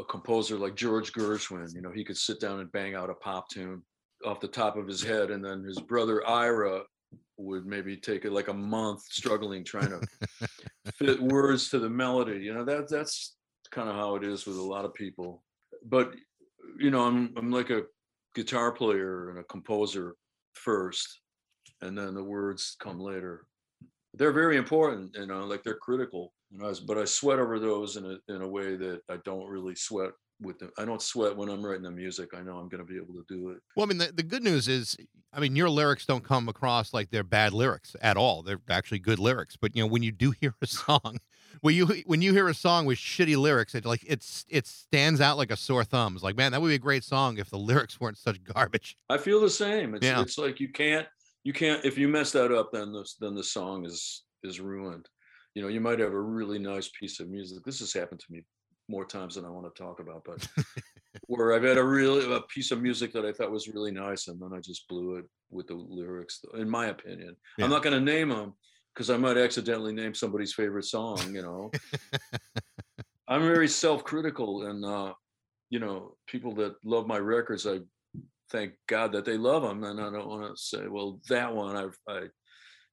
a 0.00 0.04
composer 0.04 0.56
like 0.58 0.76
George 0.76 1.12
Gershwin. 1.12 1.74
You 1.74 1.82
know, 1.82 1.92
he 1.92 2.04
could 2.04 2.16
sit 2.16 2.40
down 2.40 2.60
and 2.60 2.72
bang 2.72 2.94
out 2.94 3.10
a 3.10 3.14
pop 3.14 3.48
tune 3.48 3.82
off 4.24 4.40
the 4.40 4.48
top 4.48 4.76
of 4.76 4.86
his 4.86 5.02
head, 5.02 5.30
and 5.30 5.44
then 5.44 5.62
his 5.62 5.80
brother 5.80 6.26
Ira 6.26 6.82
would 7.38 7.66
maybe 7.66 7.96
take 7.96 8.24
it 8.24 8.32
like 8.32 8.48
a 8.48 8.54
month 8.54 9.02
struggling 9.02 9.64
trying 9.64 9.90
to 9.90 10.48
fit 10.94 11.20
words 11.22 11.68
to 11.70 11.78
the 11.78 11.90
melody. 11.90 12.38
You 12.38 12.54
know, 12.54 12.64
that 12.64 12.88
that's 12.88 13.36
kind 13.70 13.88
of 13.88 13.94
how 13.94 14.16
it 14.16 14.24
is 14.24 14.46
with 14.46 14.56
a 14.56 14.62
lot 14.62 14.84
of 14.84 14.94
people. 14.94 15.42
But 15.84 16.12
you 16.78 16.90
know, 16.90 17.04
I'm 17.04 17.32
I'm 17.36 17.50
like 17.50 17.70
a 17.70 17.82
guitar 18.34 18.72
player 18.72 19.30
and 19.30 19.38
a 19.38 19.44
composer 19.44 20.14
first, 20.54 21.20
and 21.82 21.96
then 21.96 22.14
the 22.14 22.24
words 22.24 22.76
come 22.80 23.00
later. 23.00 23.46
They're 24.14 24.32
very 24.32 24.56
important, 24.56 25.14
you 25.14 25.26
know, 25.26 25.44
like 25.44 25.62
they're 25.62 25.74
critical. 25.76 26.32
You 26.50 26.58
know, 26.58 26.72
but 26.86 26.96
I 26.96 27.04
sweat 27.04 27.38
over 27.38 27.58
those 27.58 27.96
in 27.96 28.06
a 28.06 28.32
in 28.32 28.42
a 28.42 28.48
way 28.48 28.76
that 28.76 29.02
I 29.10 29.18
don't 29.24 29.48
really 29.48 29.74
sweat 29.74 30.12
with 30.40 30.58
them. 30.58 30.70
I 30.78 30.84
don't 30.84 31.02
sweat 31.02 31.36
when 31.36 31.48
I'm 31.48 31.64
writing 31.64 31.82
the 31.82 31.90
music. 31.90 32.30
I 32.34 32.42
know 32.42 32.58
I'm 32.58 32.68
going 32.68 32.84
to 32.84 32.90
be 32.90 32.96
able 32.96 33.14
to 33.14 33.24
do 33.28 33.50
it. 33.50 33.58
Well, 33.74 33.84
I 33.84 33.88
mean, 33.88 33.98
the, 33.98 34.12
the 34.12 34.22
good 34.22 34.42
news 34.42 34.68
is, 34.68 34.96
I 35.32 35.40
mean, 35.40 35.56
your 35.56 35.70
lyrics 35.70 36.06
don't 36.06 36.24
come 36.24 36.48
across 36.48 36.92
like 36.92 37.10
they're 37.10 37.24
bad 37.24 37.52
lyrics 37.52 37.96
at 38.00 38.16
all. 38.16 38.42
They're 38.42 38.60
actually 38.68 38.98
good 38.98 39.18
lyrics. 39.18 39.56
But 39.56 39.74
you 39.74 39.82
know, 39.82 39.86
when 39.86 40.02
you 40.02 40.12
do 40.12 40.32
hear 40.32 40.54
a 40.62 40.66
song, 40.66 41.18
when 41.60 41.74
you 41.74 41.86
when 42.06 42.22
you 42.22 42.32
hear 42.32 42.48
a 42.48 42.54
song 42.54 42.86
with 42.86 42.98
shitty 42.98 43.36
lyrics, 43.36 43.74
it 43.74 43.84
like 43.84 44.04
it's 44.06 44.44
it 44.48 44.66
stands 44.66 45.20
out 45.20 45.36
like 45.36 45.50
a 45.50 45.56
sore 45.56 45.84
thumb. 45.84 46.14
It's 46.14 46.22
like, 46.24 46.36
man, 46.36 46.52
that 46.52 46.60
would 46.60 46.68
be 46.68 46.74
a 46.74 46.78
great 46.78 47.04
song 47.04 47.38
if 47.38 47.50
the 47.50 47.58
lyrics 47.58 48.00
weren't 48.00 48.18
such 48.18 48.42
garbage. 48.44 48.96
I 49.08 49.18
feel 49.18 49.40
the 49.40 49.50
same. 49.50 49.94
It's 49.94 50.06
Yeah. 50.06 50.20
it's 50.22 50.38
like 50.38 50.60
you 50.60 50.68
can't 50.68 51.06
you 51.46 51.52
can't 51.52 51.84
if 51.84 51.96
you 51.96 52.08
mess 52.08 52.32
that 52.32 52.50
up, 52.50 52.72
then 52.72 52.90
the 52.90 53.08
then 53.20 53.36
the 53.36 53.44
song 53.44 53.86
is 53.86 54.24
is 54.42 54.58
ruined. 54.60 55.08
You 55.54 55.62
know, 55.62 55.68
you 55.68 55.80
might 55.80 56.00
have 56.00 56.12
a 56.12 56.20
really 56.20 56.58
nice 56.58 56.90
piece 56.98 57.20
of 57.20 57.28
music. 57.28 57.64
This 57.64 57.78
has 57.78 57.92
happened 57.92 58.18
to 58.18 58.32
me 58.32 58.42
more 58.88 59.04
times 59.04 59.36
than 59.36 59.44
I 59.44 59.50
want 59.50 59.72
to 59.72 59.82
talk 59.82 60.00
about, 60.00 60.22
but 60.24 60.44
where 61.28 61.54
I've 61.54 61.62
had 61.62 61.78
a 61.78 61.84
really 61.84 62.34
a 62.34 62.40
piece 62.52 62.72
of 62.72 62.82
music 62.82 63.12
that 63.12 63.24
I 63.24 63.32
thought 63.32 63.52
was 63.52 63.68
really 63.68 63.92
nice, 63.92 64.26
and 64.26 64.42
then 64.42 64.50
I 64.52 64.58
just 64.58 64.88
blew 64.88 65.18
it 65.18 65.24
with 65.48 65.68
the 65.68 65.74
lyrics. 65.74 66.40
In 66.54 66.68
my 66.68 66.86
opinion, 66.86 67.36
Yeah. 67.58 67.64
I'm 67.64 67.70
not 67.70 67.84
going 67.84 67.96
to 67.96 68.12
name 68.12 68.30
them 68.30 68.54
because 68.92 69.08
I 69.08 69.16
might 69.16 69.36
accidentally 69.36 69.92
name 69.92 70.14
somebody's 70.14 70.52
favorite 70.52 70.86
song. 70.86 71.32
You 71.32 71.42
know, 71.42 71.70
I'm 73.28 73.42
very 73.42 73.68
self-critical, 73.68 74.66
and 74.66 74.84
uh, 74.84 75.12
you 75.70 75.78
know, 75.78 76.16
people 76.26 76.56
that 76.56 76.74
love 76.82 77.06
my 77.06 77.18
records, 77.18 77.68
I 77.68 77.78
thank 78.50 78.74
God 78.86 79.12
that 79.12 79.24
they 79.24 79.36
love 79.36 79.62
them, 79.62 79.84
and 79.84 80.00
I 80.00 80.10
don't 80.10 80.28
want 80.28 80.54
to 80.54 80.60
say, 80.60 80.86
well, 80.88 81.20
that 81.28 81.54
one, 81.54 81.76
I, 81.76 82.12
I, 82.12 82.20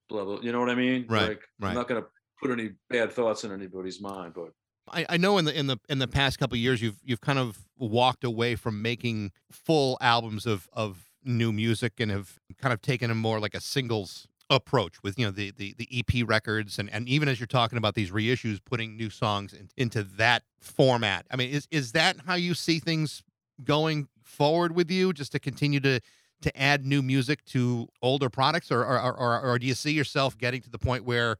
blah 0.09 0.25
blah. 0.25 0.39
You 0.41 0.51
know 0.51 0.59
what 0.59 0.69
I 0.69 0.75
mean? 0.75 1.05
Right, 1.07 1.29
Like, 1.29 1.41
right. 1.59 1.69
I'm 1.69 1.75
not 1.75 1.87
going 1.87 2.01
to 2.01 2.07
put 2.41 2.51
any 2.51 2.71
bad 2.89 3.11
thoughts 3.11 3.43
in 3.43 3.51
anybody's 3.51 4.01
mind, 4.01 4.33
but 4.33 4.51
I, 4.91 5.05
I 5.09 5.17
know 5.17 5.37
in 5.37 5.45
the 5.45 5.57
in 5.57 5.67
the 5.67 5.77
in 5.89 5.99
the 5.99 6.07
past 6.07 6.39
couple 6.39 6.55
of 6.55 6.59
years 6.59 6.81
you've 6.81 6.99
you've 7.03 7.21
kind 7.21 7.39
of 7.39 7.57
walked 7.77 8.23
away 8.23 8.55
from 8.55 8.81
making 8.81 9.31
full 9.51 9.97
albums 10.01 10.45
of 10.45 10.67
of 10.73 11.09
new 11.23 11.53
music 11.53 11.99
and 11.99 12.11
have 12.11 12.39
kind 12.61 12.73
of 12.73 12.81
taken 12.81 13.09
a 13.09 13.15
more 13.15 13.39
like 13.39 13.53
a 13.53 13.61
singles 13.61 14.27
approach 14.49 15.01
with 15.01 15.17
you 15.17 15.25
know 15.25 15.31
the 15.31 15.51
the, 15.51 15.73
the 15.77 15.87
EP 15.91 16.27
records 16.27 16.77
and 16.79 16.89
and 16.91 17.07
even 17.07 17.27
as 17.27 17.39
you're 17.39 17.47
talking 17.47 17.77
about 17.77 17.95
these 17.95 18.11
reissues, 18.11 18.59
putting 18.63 18.97
new 18.97 19.09
songs 19.09 19.53
in, 19.53 19.69
into 19.77 20.03
that 20.03 20.43
format. 20.59 21.25
I 21.31 21.37
mean, 21.37 21.49
is 21.49 21.67
is 21.71 21.93
that 21.93 22.17
how 22.25 22.35
you 22.35 22.53
see 22.53 22.79
things 22.79 23.23
going 23.63 24.07
forward 24.23 24.75
with 24.75 24.89
you? 24.89 25.13
Just 25.13 25.31
to 25.33 25.39
continue 25.39 25.79
to 25.81 25.99
to 26.41 26.61
add 26.61 26.85
new 26.85 27.01
music 27.01 27.43
to 27.45 27.87
older 28.01 28.29
products, 28.29 28.71
or 28.71 28.85
or, 28.85 29.17
or, 29.17 29.41
or 29.41 29.59
do 29.59 29.65
you 29.65 29.73
see 29.73 29.91
yourself 29.91 30.37
getting 30.37 30.61
to 30.61 30.69
the 30.69 30.79
point 30.79 31.05
where 31.05 31.37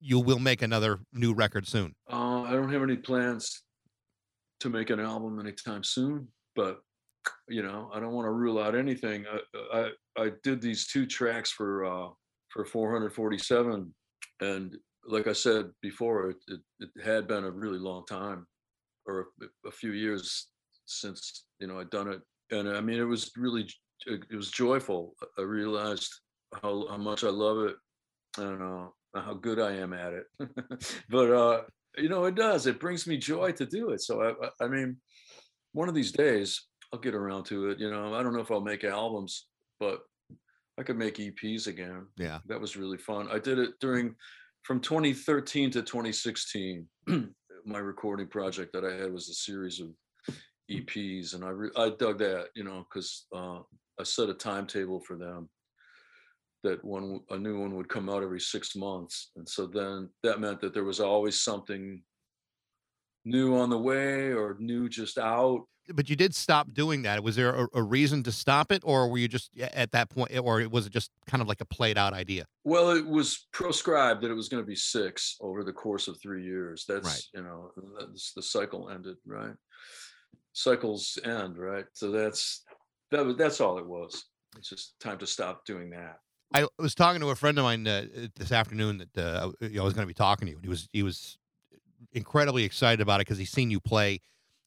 you 0.00 0.18
will 0.18 0.38
make 0.38 0.62
another 0.62 0.98
new 1.12 1.32
record 1.32 1.66
soon? 1.66 1.94
Uh, 2.10 2.42
I 2.42 2.52
don't 2.52 2.72
have 2.72 2.82
any 2.82 2.96
plans 2.96 3.62
to 4.60 4.68
make 4.68 4.90
an 4.90 5.00
album 5.00 5.38
anytime 5.38 5.84
soon, 5.84 6.28
but 6.54 6.80
you 7.48 7.62
know, 7.62 7.90
I 7.92 8.00
don't 8.00 8.12
want 8.12 8.26
to 8.26 8.30
rule 8.30 8.58
out 8.58 8.74
anything. 8.74 9.24
I 9.26 9.90
I, 10.16 10.24
I 10.24 10.30
did 10.42 10.60
these 10.60 10.86
two 10.86 11.06
tracks 11.06 11.50
for 11.50 11.84
uh, 11.84 12.08
for 12.48 12.64
447, 12.64 13.94
and 14.40 14.76
like 15.06 15.26
I 15.26 15.32
said 15.32 15.70
before, 15.82 16.30
it, 16.30 16.36
it, 16.48 16.60
it 16.80 17.04
had 17.04 17.28
been 17.28 17.44
a 17.44 17.50
really 17.50 17.78
long 17.78 18.04
time, 18.06 18.46
or 19.06 19.28
a, 19.42 19.68
a 19.68 19.70
few 19.70 19.92
years 19.92 20.48
since 20.86 21.45
you 21.60 21.66
know 21.66 21.80
I'd 21.80 21.90
done 21.90 22.08
it, 22.08 22.20
and 22.50 22.68
I 22.68 22.80
mean 22.80 22.98
it 22.98 23.04
was 23.04 23.30
really 23.36 23.68
it 24.06 24.34
was 24.34 24.50
joyful. 24.50 25.14
I 25.38 25.42
realized 25.42 26.08
how 26.62 26.86
how 26.88 26.96
much 26.96 27.24
I 27.24 27.30
love 27.30 27.58
it, 27.66 27.76
and 28.38 28.62
uh, 28.62 29.20
how 29.20 29.34
good 29.34 29.58
I 29.58 29.72
am 29.72 29.92
at 29.92 30.12
it. 30.12 30.24
but 31.08 31.30
uh, 31.30 31.62
you 31.96 32.08
know, 32.08 32.24
it 32.24 32.34
does. 32.34 32.66
It 32.66 32.80
brings 32.80 33.06
me 33.06 33.16
joy 33.16 33.52
to 33.52 33.66
do 33.66 33.90
it. 33.90 34.02
So 34.02 34.22
I, 34.22 34.64
I 34.64 34.68
mean, 34.68 34.96
one 35.72 35.88
of 35.88 35.94
these 35.94 36.12
days 36.12 36.66
I'll 36.92 37.00
get 37.00 37.14
around 37.14 37.44
to 37.44 37.70
it. 37.70 37.78
You 37.78 37.90
know, 37.90 38.14
I 38.14 38.22
don't 38.22 38.34
know 38.34 38.40
if 38.40 38.50
I'll 38.50 38.60
make 38.60 38.84
albums, 38.84 39.46
but 39.80 40.00
I 40.78 40.82
could 40.82 40.98
make 40.98 41.16
EPs 41.16 41.66
again. 41.66 42.06
Yeah, 42.16 42.40
that 42.46 42.60
was 42.60 42.76
really 42.76 42.98
fun. 42.98 43.28
I 43.30 43.38
did 43.38 43.58
it 43.58 43.70
during 43.80 44.14
from 44.62 44.80
2013 44.80 45.70
to 45.72 45.82
2016. 45.82 46.86
my 47.66 47.78
recording 47.78 48.28
project 48.28 48.72
that 48.72 48.84
I 48.84 48.94
had 48.94 49.12
was 49.12 49.28
a 49.28 49.34
series 49.34 49.80
of 49.80 49.88
EPs, 50.70 51.34
and 51.34 51.44
I 51.44 51.48
re- 51.48 51.70
I 51.76 51.90
dug 51.90 52.18
that, 52.18 52.48
you 52.54 52.64
know, 52.64 52.86
because 52.88 53.26
uh, 53.34 53.60
I 53.98 54.02
set 54.04 54.28
a 54.28 54.34
timetable 54.34 55.00
for 55.00 55.16
them 55.16 55.48
that 56.62 56.84
one 56.84 57.20
a 57.30 57.38
new 57.38 57.60
one 57.60 57.76
would 57.76 57.88
come 57.88 58.08
out 58.08 58.22
every 58.22 58.40
six 58.40 58.74
months, 58.74 59.30
and 59.36 59.48
so 59.48 59.66
then 59.66 60.08
that 60.22 60.40
meant 60.40 60.60
that 60.60 60.74
there 60.74 60.84
was 60.84 61.00
always 61.00 61.40
something 61.40 62.02
new 63.24 63.56
on 63.56 63.70
the 63.70 63.78
way 63.78 64.32
or 64.32 64.56
new 64.58 64.88
just 64.88 65.18
out. 65.18 65.64
But 65.92 66.10
you 66.10 66.16
did 66.16 66.34
stop 66.34 66.72
doing 66.72 67.02
that. 67.02 67.22
Was 67.22 67.36
there 67.36 67.50
a, 67.50 67.68
a, 67.74 67.82
reason 67.82 68.24
to 68.24 68.32
stop 68.32 68.72
it, 68.72 68.82
or 68.84 69.08
were 69.08 69.18
you 69.18 69.28
just 69.28 69.50
at 69.60 69.92
that 69.92 70.10
point, 70.10 70.36
or 70.36 70.68
was 70.68 70.86
it 70.86 70.92
just 70.92 71.12
kind 71.28 71.40
of 71.40 71.46
like 71.46 71.60
a 71.60 71.64
played 71.64 71.96
out 71.96 72.12
idea? 72.12 72.46
Well, 72.64 72.90
it 72.90 73.06
was 73.06 73.46
proscribed 73.52 74.22
that 74.22 74.30
it 74.32 74.34
was 74.34 74.48
going 74.48 74.62
to 74.62 74.66
be 74.66 74.74
six 74.74 75.36
over 75.40 75.62
the 75.62 75.72
course 75.72 76.08
of 76.08 76.20
three 76.20 76.42
years. 76.42 76.84
That's 76.88 77.06
right. 77.06 77.22
you 77.34 77.42
know, 77.42 77.70
that's 78.00 78.32
the 78.32 78.42
cycle 78.42 78.90
ended, 78.90 79.16
right? 79.24 79.54
Cycles 80.56 81.18
end, 81.22 81.58
right? 81.58 81.84
So 81.92 82.10
that's 82.10 82.62
that 83.10 83.24
was 83.24 83.36
that's 83.36 83.60
all 83.60 83.76
it 83.78 83.86
was. 83.86 84.24
It's 84.56 84.70
just 84.70 84.98
time 84.98 85.18
to 85.18 85.26
stop 85.26 85.66
doing 85.66 85.90
that. 85.90 86.18
I 86.54 86.66
was 86.78 86.94
talking 86.94 87.20
to 87.20 87.28
a 87.28 87.34
friend 87.34 87.58
of 87.58 87.64
mine 87.64 87.86
uh, 87.86 88.06
this 88.36 88.52
afternoon 88.52 88.98
that 88.98 89.18
uh, 89.18 89.50
I 89.60 89.82
was 89.82 89.92
going 89.92 90.04
to 90.04 90.06
be 90.06 90.14
talking 90.14 90.46
to 90.46 90.52
you. 90.52 90.58
He 90.62 90.68
was 90.68 90.88
he 90.92 91.02
was 91.02 91.36
incredibly 92.14 92.64
excited 92.64 93.02
about 93.02 93.20
it 93.20 93.26
because 93.26 93.36
he's 93.36 93.50
seen 93.50 93.70
you 93.70 93.80
play 93.80 94.20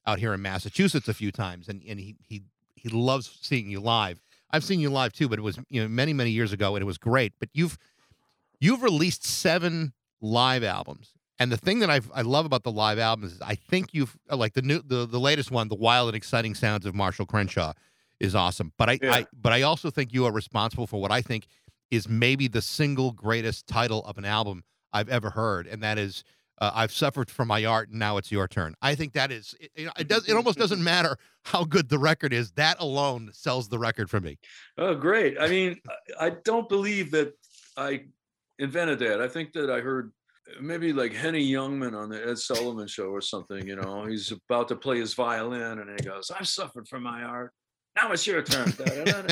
out 0.06 0.19
here 0.19 0.34
in 0.34 0.43
Massachusetts 0.43 1.08
a 1.08 1.13
few 1.13 1.32
times, 1.32 1.67
and, 1.67 1.82
and 1.88 1.99
he 1.99 2.15
he 2.21 2.43
he 2.75 2.89
loves 2.89 3.39
seeing 3.41 3.67
you 3.67 3.80
live. 3.80 4.21
I've 4.52 4.63
seen 4.63 4.80
you 4.80 4.91
live 4.91 5.12
too, 5.12 5.28
but 5.28 5.39
it 5.39 5.41
was 5.43 5.58
you 5.69 5.82
know 5.82 5.88
many 5.88 6.13
many 6.13 6.30
years 6.30 6.54
ago, 6.54 6.75
and 6.75 6.84
it 6.84 6.86
was 6.86 6.99
great. 6.99 7.34
But 7.39 7.49
you've 7.54 7.80
you've 8.60 8.84
released 8.84 9.25
seven 9.25 9.93
live 10.21 10.63
albums, 10.63 11.13
and 11.39 11.52
the 11.52 11.58
thing 11.58 11.80
that 11.80 11.89
I 11.89 12.02
I 12.13 12.21
love 12.21 12.45
about 12.45 12.63
the 12.63 12.71
live 12.71 12.99
albums 12.99 13.34
is 13.34 13.41
I 13.41 13.56
think 13.56 13.93
you've 13.93 14.17
like 14.30 14.54
the 14.54 14.62
new 14.62 14.82
the 14.82 15.06
the 15.06 15.19
latest 15.19 15.52
one, 15.52 15.67
the 15.69 15.75
wild 15.75 16.10
and 16.10 16.15
exciting 16.15 16.54
sounds 16.54 16.86
of 16.86 16.93
Marshall 16.93 17.25
Crenshaw, 17.25 17.73
is 18.19 18.36
awesome. 18.36 18.73
But 18.78 18.89
I, 18.89 18.99
yeah. 19.02 19.13
I 19.13 19.25
but 19.34 19.54
I 19.54 19.62
also 19.62 19.89
think 19.89 20.13
you 20.13 20.25
are 20.25 20.32
responsible 20.32 20.88
for 20.88 21.02
what 21.02 21.12
I 21.12 21.21
think 21.21 21.47
is 21.89 22.08
maybe 22.08 22.47
the 22.47 22.62
single 22.62 23.12
greatest 23.12 23.67
title 23.67 24.04
of 24.06 24.17
an 24.17 24.25
album 24.25 24.63
I've 24.93 25.10
ever 25.10 25.32
heard, 25.32 25.65
and 25.65 25.82
that 25.82 25.97
is 25.97 26.23
uh, 26.60 26.71
I've 26.73 26.91
suffered 26.91 27.30
for 27.30 27.45
my 27.45 27.63
art, 27.65 27.89
and 27.89 27.99
now 27.99 28.17
it's 28.17 28.32
your 28.32 28.47
turn. 28.47 28.75
I 28.82 28.95
think 28.95 29.13
that 29.13 29.32
is, 29.32 29.56
it, 29.60 29.71
you 29.75 29.86
know, 29.86 29.93
it 29.97 30.08
does. 30.08 30.28
It 30.28 30.36
almost 30.36 30.58
doesn't 30.58 30.84
matter 30.84 31.17
how 31.45 31.63
good 31.63 31.89
the 31.89 31.99
record 31.99 32.34
is. 32.34 32.52
That 32.52 32.78
alone 32.80 33.32
sells 33.34 33.69
the 33.69 33.80
record 33.80 34.10
for 34.10 34.19
me. 34.19 34.38
Oh, 34.78 34.93
great! 34.93 35.38
I 35.39 35.47
mean, 35.47 35.80
I 36.19 36.32
don't 36.32 36.67
believe 36.67 37.12
that 37.12 37.34
I 37.78 38.06
invented 38.58 38.99
that. 38.99 39.21
I 39.21 39.30
think 39.30 39.54
that 39.54 39.69
I 39.69 39.80
heard 39.80 40.12
maybe 40.62 40.93
like 40.93 41.13
Henny 41.13 41.47
Youngman 41.47 41.95
on 41.95 42.09
the 42.09 42.27
Ed 42.27 42.38
Sullivan 42.38 42.88
Show 42.88 43.09
or 43.09 43.21
something. 43.21 43.67
You 43.67 43.75
know, 43.75 44.05
he's 44.05 44.31
about 44.31 44.67
to 44.69 44.75
play 44.75 44.99
his 44.99 45.13
violin, 45.13 45.79
and 45.79 45.89
he 45.99 46.05
goes, 46.05 46.31
"I've 46.31 46.47
suffered 46.47 46.88
for 46.88 46.99
my 46.99 47.23
art. 47.23 47.53
Now 47.95 48.12
it's 48.12 48.25
your 48.27 48.41
turn." 48.41 48.73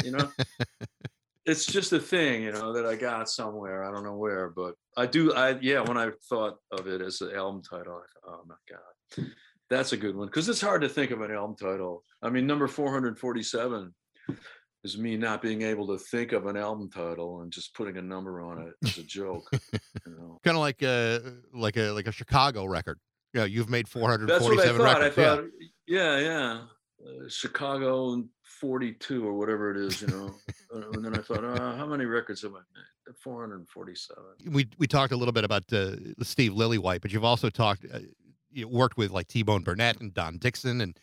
you 0.03 0.12
know. 0.12 0.32
it's 1.47 1.65
just 1.65 1.93
a 1.93 1.99
thing, 1.99 2.43
you 2.43 2.51
know, 2.51 2.73
that 2.73 2.86
I 2.86 2.95
got 2.95 3.30
somewhere. 3.30 3.84
I 3.84 3.91
don't 3.91 4.03
know 4.03 4.17
where, 4.17 4.49
but 4.49 4.75
I 4.97 5.06
do. 5.06 5.34
I 5.34 5.58
yeah, 5.62 5.80
when 5.80 5.97
I 5.97 6.12
thought 6.30 6.58
of 6.71 6.88
it 6.88 7.01
as 7.01 7.19
the 7.19 7.34
album 7.36 7.62
title, 7.63 8.01
I 8.03 8.30
thought, 8.30 8.39
oh 8.39 8.43
my 8.45 8.56
god, 8.69 9.32
that's 9.69 9.93
a 9.93 9.97
good 9.97 10.15
one 10.15 10.27
because 10.27 10.49
it's 10.49 10.62
hard 10.62 10.82
to 10.82 10.89
think 10.89 11.12
of 11.12 11.21
an 11.21 11.32
album 11.32 11.56
title. 11.56 12.03
I 12.21 12.30
mean, 12.30 12.45
number 12.45 12.67
four 12.67 12.91
hundred 12.91 13.17
forty-seven 13.17 13.93
is 14.84 14.98
me 14.98 15.18
not 15.18 15.42
being 15.42 15.62
able 15.62 15.88
to 15.88 15.98
think 15.98 16.32
of 16.32 16.46
an 16.46 16.58
album 16.58 16.90
title 16.90 17.42
and 17.42 17.52
just 17.52 17.74
putting 17.76 17.98
a 17.98 18.02
number 18.02 18.42
on 18.42 18.68
it 18.68 18.74
as 18.88 18.98
a 18.98 19.04
joke. 19.08 19.50
You 19.52 19.80
know? 20.06 20.40
kind 20.44 20.56
of 20.56 20.62
like 20.62 20.82
a 20.82 21.22
like 21.54 21.78
a 21.78 21.92
like 21.92 22.08
a 22.08 22.12
Chicago 22.12 22.66
record. 22.66 23.00
Yeah, 23.34 23.42
you 23.42 23.48
know, 23.48 23.54
you've 23.54 23.70
made 23.70 23.88
four 23.88 24.10
hundred 24.10 24.30
forty-seven 24.40 24.82
records. 24.82 25.18
I 25.18 25.22
thought, 25.22 25.44
yeah, 25.88 26.18
yeah. 26.18 26.20
yeah. 26.20 26.60
Uh, 27.00 27.30
Chicago 27.30 28.13
and 28.13 28.28
42 28.60 29.26
or 29.26 29.34
whatever 29.34 29.72
it 29.72 29.78
is, 29.78 30.02
you 30.02 30.08
know. 30.08 30.34
Uh, 30.76 30.82
and 30.92 31.06
then 31.06 31.18
I 31.18 31.22
thought, 31.22 31.46
uh, 31.46 31.78
how 31.78 31.86
many 31.86 32.04
records 32.04 32.42
have 32.42 32.52
I 32.52 32.58
made? 32.58 33.16
447. 33.24 34.52
We 34.52 34.68
we 34.78 34.86
talked 34.86 35.13
a 35.13 35.16
little 35.16 35.32
bit 35.32 35.46
about 35.46 35.63
uh, 35.72 35.96
Steve 36.24 36.52
Lillywhite, 36.52 37.00
but 37.00 37.13
you've 37.13 37.24
also 37.24 37.50
talked, 37.50 37.86
uh, 37.92 38.00
you 38.52 38.68
worked 38.68 38.98
with 38.98 39.12
like 39.12 39.30
T 39.30 39.44
Bone 39.44 39.63
Burnett 39.63 40.02
and 40.02 40.13
Don 40.13 40.38
Dixon 40.38 40.82
and 40.82 41.00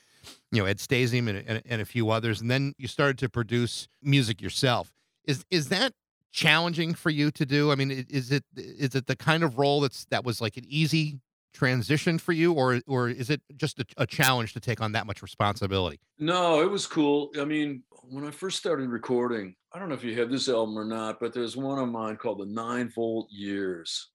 you 0.51 0.61
know 0.61 0.67
Ed 0.67 0.79
Stasium 0.79 1.29
and, 1.29 1.45
and, 1.47 1.63
and 1.65 1.83
a 1.83 1.85
few 1.85 2.11
others, 2.11 2.41
and 2.41 2.51
then 2.51 2.75
you 2.79 2.89
started 2.89 3.19
to 3.19 3.29
produce 3.29 3.89
music 4.03 4.41
yourself. 4.41 4.93
Is 5.25 5.45
is 5.51 5.69
that 5.69 5.93
challenging 6.33 6.95
for 6.95 7.11
you 7.11 7.31
to 7.31 7.47
do? 7.47 7.71
I 7.71 7.77
mean, 7.77 7.91
is 7.91 8.31
it 8.31 8.45
is 8.57 8.95
it 8.95 9.07
the 9.07 9.17
kind 9.17 9.43
of 9.43 9.59
role 9.59 9.81
that's 9.81 10.05
that 10.07 10.25
was 10.25 10.41
like 10.41 10.57
an 10.57 10.65
easy 10.67 11.21
transition 11.55 12.19
for 12.19 12.33
you, 12.33 12.53
or 12.53 12.81
or 12.87 13.09
is 13.09 13.31
it 13.31 13.41
just 13.57 13.79
a, 13.79 13.85
a, 13.97 14.07
challenge 14.07 14.53
to 14.53 14.61
take 14.61 14.81
on 14.81 14.93
that 14.93 15.07
much 15.07 15.23
responsibility? 15.23 16.01
No, 16.19 16.61
it 16.61 16.71
was 16.71 16.87
cool. 16.87 17.31
I 17.41 17.45
mean, 17.45 17.85
when 18.11 18.25
I 18.25 18.31
first 18.31 18.59
started 18.59 18.91
recording, 18.91 19.55
I 19.73 19.79
don't 19.79 19.89
know 19.89 19.95
if 19.95 20.05
you 20.05 20.19
have 20.19 20.31
this 20.31 20.49
album 20.49 20.77
or 20.77 20.85
not, 20.85 21.21
but 21.21 21.33
there's 21.33 21.57
one 21.57 21.79
of 21.79 21.89
mine 21.89 22.17
called 22.17 22.41
the 22.41 22.47
Nine 22.47 22.91
Volt 22.95 23.29
Years. 23.31 24.11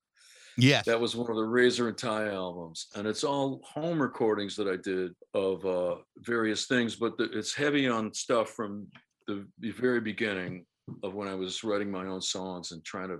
Yes, 0.60 0.86
that 0.86 1.00
was 1.00 1.15
one 1.15 1.30
of 1.30 1.36
the 1.36 1.43
Razor 1.43 1.88
and 1.88 1.98
Tie 1.98 2.30
albums, 2.30 2.88
and 2.95 3.08
it's 3.08 3.24
all 3.24 3.62
home 3.63 4.02
recordings 4.02 4.56
that 4.56 4.67
I 4.67 4.76
did 4.76 5.13
of 5.34 5.65
uh, 5.65 5.95
various 6.17 6.67
things, 6.67 6.95
but 6.95 7.17
the, 7.17 7.26
it's 7.32 7.54
heavy 7.54 7.88
on 7.88 8.13
stuff 8.13 8.52
from 8.52 8.88
the, 9.28 9.45
the 9.60 9.72
very 9.72 10.02
beginning 10.02 10.65
of 11.04 11.13
when 11.13 11.28
I 11.28 11.36
was 11.36 11.63
writing 11.63 11.91
my 11.91 12.06
own 12.06 12.22
songs 12.22 12.72
and 12.72 12.84
trying 12.84 13.10
to 13.10 13.19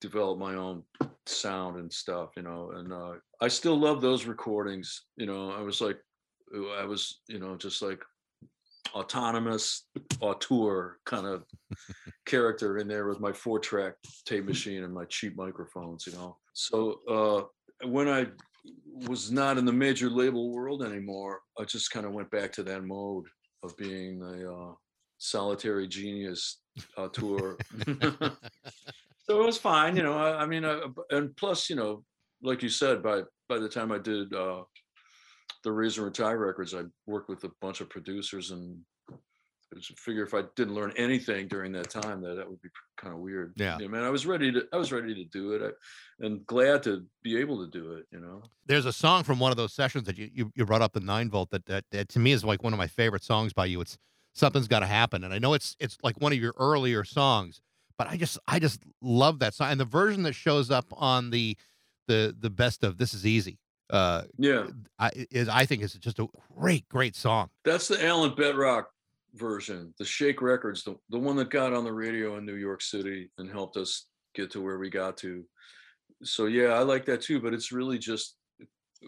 develop 0.00 0.38
my 0.38 0.54
own 0.54 0.82
sound 1.26 1.76
and 1.78 1.92
stuff, 1.92 2.30
you 2.36 2.42
know. 2.42 2.72
And 2.74 2.92
uh, 2.92 3.12
I 3.40 3.48
still 3.48 3.76
love 3.76 4.00
those 4.00 4.24
recordings. 4.24 5.02
You 5.16 5.26
know, 5.26 5.50
I 5.50 5.60
was 5.62 5.80
like, 5.80 5.98
I 6.78 6.84
was, 6.84 7.20
you 7.28 7.38
know, 7.38 7.56
just 7.56 7.82
like 7.82 8.02
autonomous 8.94 9.86
auteur 10.20 10.98
kind 11.06 11.26
of 11.26 11.44
character 12.26 12.78
in 12.78 12.88
there 12.88 13.06
with 13.06 13.20
my 13.20 13.32
four 13.32 13.58
track 13.58 13.94
tape 14.24 14.44
machine 14.44 14.84
and 14.84 14.92
my 14.92 15.04
cheap 15.06 15.36
microphones, 15.36 16.06
you 16.06 16.12
know. 16.12 16.36
So 16.52 17.00
uh, 17.08 17.86
when 17.86 18.08
I 18.08 18.26
was 19.08 19.30
not 19.30 19.58
in 19.58 19.64
the 19.64 19.72
major 19.72 20.10
label 20.10 20.50
world 20.50 20.82
anymore, 20.82 21.40
I 21.58 21.64
just 21.64 21.90
kind 21.90 22.06
of 22.06 22.12
went 22.12 22.30
back 22.30 22.52
to 22.52 22.62
that 22.64 22.84
mode 22.84 23.26
of 23.62 23.76
being 23.76 24.22
a 24.22 24.52
uh, 24.52 24.74
solitary 25.18 25.88
genius 25.88 26.58
tour. 27.12 27.56
so 27.86 29.40
it 29.40 29.46
was 29.46 29.58
fine, 29.58 29.96
you 29.96 30.02
know. 30.02 30.14
I, 30.14 30.42
I 30.42 30.46
mean, 30.46 30.64
uh, 30.64 30.80
and 31.10 31.34
plus, 31.36 31.70
you 31.70 31.76
know, 31.76 32.04
like 32.42 32.62
you 32.62 32.68
said, 32.68 33.02
by 33.02 33.22
by 33.48 33.58
the 33.58 33.68
time 33.68 33.92
I 33.92 33.98
did 33.98 34.32
uh, 34.32 34.62
the 35.64 35.72
Razor 35.72 36.06
and 36.06 36.14
Tie 36.14 36.32
records, 36.32 36.74
I 36.74 36.82
worked 37.06 37.28
with 37.28 37.44
a 37.44 37.50
bunch 37.60 37.80
of 37.80 37.90
producers 37.90 38.50
and 38.50 38.78
I 39.72 39.80
figure 39.96 40.24
if 40.24 40.34
I 40.34 40.42
didn't 40.56 40.74
learn 40.74 40.92
anything 40.96 41.46
during 41.46 41.72
that 41.72 41.90
time, 41.90 42.20
that 42.22 42.34
that 42.34 42.48
would 42.48 42.60
be 42.60 42.68
kind 42.96 43.14
of 43.14 43.20
weird. 43.20 43.52
Yeah, 43.56 43.78
yeah 43.80 43.86
man, 43.86 44.02
I 44.02 44.10
was 44.10 44.26
ready 44.26 44.50
to 44.52 44.66
I 44.72 44.76
was 44.76 44.92
ready 44.92 45.14
to 45.14 45.24
do 45.24 45.52
it, 45.52 45.62
I, 45.62 46.26
and 46.26 46.44
glad 46.46 46.82
to 46.84 47.04
be 47.22 47.36
able 47.38 47.64
to 47.64 47.70
do 47.70 47.92
it. 47.92 48.06
You 48.10 48.20
know, 48.20 48.42
there's 48.66 48.86
a 48.86 48.92
song 48.92 49.22
from 49.22 49.38
one 49.38 49.50
of 49.50 49.56
those 49.56 49.72
sessions 49.72 50.04
that 50.04 50.18
you 50.18 50.30
you, 50.32 50.52
you 50.54 50.64
brought 50.64 50.82
up 50.82 50.92
the 50.92 51.00
nine 51.00 51.30
volt 51.30 51.50
that, 51.50 51.66
that 51.66 51.84
that 51.92 52.08
to 52.10 52.18
me 52.18 52.32
is 52.32 52.44
like 52.44 52.62
one 52.62 52.72
of 52.72 52.78
my 52.78 52.88
favorite 52.88 53.22
songs 53.22 53.52
by 53.52 53.66
you. 53.66 53.80
It's 53.80 53.96
something's 54.34 54.68
got 54.68 54.80
to 54.80 54.86
happen. 54.86 55.24
And 55.24 55.32
I 55.32 55.38
know 55.38 55.54
it's 55.54 55.76
it's 55.78 55.96
like 56.02 56.20
one 56.20 56.32
of 56.32 56.38
your 56.38 56.54
earlier 56.58 57.04
songs, 57.04 57.60
but 57.96 58.08
I 58.08 58.16
just 58.16 58.38
I 58.48 58.58
just 58.58 58.82
love 59.00 59.38
that 59.38 59.54
song 59.54 59.70
and 59.70 59.80
the 59.80 59.84
version 59.84 60.22
that 60.24 60.34
shows 60.34 60.70
up 60.70 60.86
on 60.92 61.30
the 61.30 61.56
the 62.08 62.34
the 62.38 62.50
best 62.50 62.82
of 62.82 62.98
This 62.98 63.14
Is 63.14 63.24
Easy. 63.24 63.58
Uh, 63.88 64.22
Yeah, 64.36 64.66
I 64.98 65.10
is 65.30 65.48
I 65.48 65.66
think 65.66 65.82
is 65.82 65.94
just 65.94 66.18
a 66.18 66.26
great 66.56 66.88
great 66.88 67.16
song. 67.16 67.50
that's 67.64 67.88
the 67.88 68.04
Alan 68.04 68.34
Betrock 68.34 68.86
version, 69.34 69.94
the 69.98 70.04
Shake 70.04 70.42
Records, 70.42 70.82
the, 70.84 70.96
the 71.10 71.18
one 71.18 71.36
that 71.36 71.50
got 71.50 71.72
on 71.72 71.84
the 71.84 71.92
radio 71.92 72.36
in 72.36 72.46
New 72.46 72.56
York 72.56 72.82
City 72.82 73.30
and 73.38 73.50
helped 73.50 73.76
us 73.76 74.06
get 74.34 74.50
to 74.52 74.62
where 74.62 74.78
we 74.78 74.90
got 74.90 75.16
to. 75.18 75.44
So 76.22 76.46
yeah, 76.46 76.74
I 76.74 76.80
like 76.80 77.04
that 77.06 77.22
too, 77.22 77.40
but 77.40 77.54
it's 77.54 77.72
really 77.72 77.98
just 77.98 78.36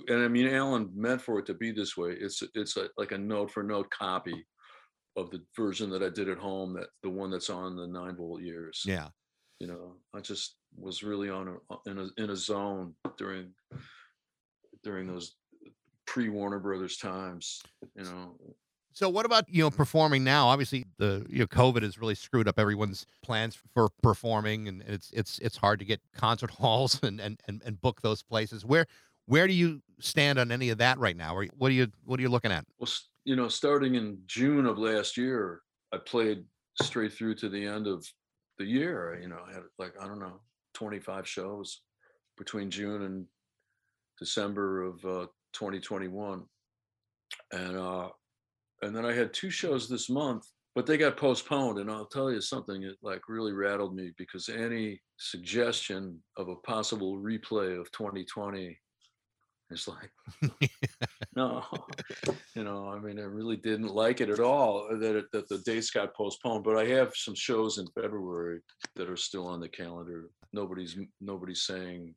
and 0.09 0.23
I 0.23 0.29
mean 0.29 0.49
Alan 0.49 0.91
meant 0.95 1.21
for 1.21 1.39
it 1.39 1.47
to 1.47 1.55
be 1.55 1.71
this 1.71 1.97
way. 1.97 2.17
It's 2.19 2.43
it's 2.55 2.77
a, 2.77 2.89
like 2.97 3.13
a 3.13 3.19
note 3.19 3.51
for 3.51 3.63
note 3.63 3.91
copy 3.91 4.47
of 5.17 5.31
the 5.31 5.43
version 5.55 5.91
that 5.91 6.03
I 6.03 6.09
did 6.09 6.29
at 6.31 6.39
home 6.39 6.73
that 6.75 6.89
the 7.03 7.11
one 7.11 7.31
that's 7.31 7.51
on 7.51 7.77
the 7.77 7.87
9 7.87 8.17
volt 8.17 8.41
years. 8.41 8.83
Yeah. 8.87 9.09
you 9.61 9.67
know 9.69 9.95
i 10.15 10.21
just 10.21 10.57
was 10.77 11.03
really 11.03 11.29
on 11.31 11.49
a 11.49 11.91
in 11.91 11.99
a 11.99 12.07
in 12.23 12.31
a 12.31 12.37
zone 12.37 12.95
during 13.19 13.53
during 14.83 15.07
those 15.07 15.37
pre 16.07 16.29
warner 16.29 16.59
brothers 16.59 16.97
times 16.97 17.61
you 17.95 18.05
know 18.05 18.37
So 18.93 19.09
what 19.09 19.27
about 19.27 19.49
you 19.49 19.63
know 19.63 19.71
performing 19.71 20.25
now? 20.25 20.49
Obviously, 20.49 20.85
the 20.99 21.27
you 21.29 21.41
know 21.41 21.47
COVID 21.47 21.83
has 21.83 21.99
really 21.99 22.15
screwed 22.15 22.49
up 22.49 22.59
everyone's 22.59 23.07
plans 23.23 23.59
for 23.75 23.89
performing, 24.03 24.69
and 24.69 24.83
it's 24.87 25.11
it's 25.13 25.39
it's 25.39 25.57
hard 25.57 25.79
to 25.79 25.85
get 25.85 26.01
concert 26.15 26.51
halls 26.59 27.03
and 27.03 27.21
and 27.21 27.41
and, 27.49 27.63
and 27.65 27.81
book 27.81 28.03
those 28.03 28.23
places. 28.23 28.65
Where 28.65 28.87
where 29.27 29.47
do 29.47 29.53
you 29.55 29.83
stand 30.01 30.39
on 30.39 30.53
any 30.53 30.71
of 30.71 30.79
that 30.79 30.99
right 30.99 31.17
now? 31.17 31.35
Or 31.35 31.47
what 31.57 31.71
are 31.71 31.75
you 31.75 31.89
what 32.05 32.19
are 32.19 32.23
you 32.23 32.29
looking 32.29 32.53
at? 32.53 32.65
well 32.79 32.91
you 33.25 33.37
know 33.37 33.49
starting 33.49 33.95
in 33.95 34.19
june 34.27 34.67
of 34.67 34.79
last 34.79 35.17
year 35.17 35.63
i 35.93 35.97
played 35.97 36.45
straight 36.81 37.13
through 37.13 37.35
to 37.35 37.49
the 37.49 37.65
end 37.65 37.87
of 37.87 38.05
the 38.59 38.65
year 38.65 39.19
you 39.21 39.29
know 39.29 39.41
i 39.49 39.53
had 39.53 39.63
like 39.79 39.95
i 40.01 40.07
don't 40.07 40.19
know 40.19 40.41
25 40.75 41.27
shows 41.29 41.83
between 42.37 42.71
june 42.71 43.03
and 43.03 43.27
december 44.19 44.83
of 44.83 44.95
uh, 45.05 45.27
2021 45.53 46.45
and 47.53 47.77
uh 47.77 48.09
and 48.83 48.95
then 48.95 49.05
i 49.05 49.13
had 49.13 49.33
two 49.33 49.51
shows 49.51 49.89
this 49.89 50.09
month 50.09 50.47
but 50.75 50.87
they 50.87 50.97
got 50.97 51.17
postponed 51.17 51.79
and 51.79 51.91
i'll 51.91 52.07
tell 52.07 52.31
you 52.31 52.41
something 52.41 52.83
it 52.83 52.97
like 53.03 53.29
really 53.29 53.53
rattled 53.53 53.95
me 53.95 54.13
because 54.17 54.49
any 54.49 55.01
suggestion 55.17 56.19
of 56.37 56.49
a 56.49 56.57
possible 56.57 57.19
replay 57.19 57.79
of 57.79 57.91
2020 57.93 58.79
is 59.71 59.89
like 59.89 60.51
no 61.37 61.65
you 62.55 62.65
know 62.65 62.89
i 62.89 62.99
mean 62.99 63.19
i 63.19 63.25
really 63.25 63.57
didn't 63.57 63.95
like 63.95 64.21
it 64.21 64.29
at 64.29 64.41
all 64.41 64.87
that 64.99 65.17
it, 65.17 65.25
that 65.33 65.49
the 65.49 65.59
dates 65.59 65.91
got 65.91 66.15
postponed 66.15 66.63
but 66.63 66.77
i 66.77 66.85
have 66.85 67.13
some 67.15 67.35
shows 67.35 67.79
in 67.79 67.87
february 67.95 68.61
that 68.97 69.09
are 69.09 69.17
still 69.17 69.47
on 69.47 69.61
the 69.61 69.69
calendar. 69.69 70.31
Nobody's 70.53 70.97
nobody's 71.21 71.63
saying 71.63 72.15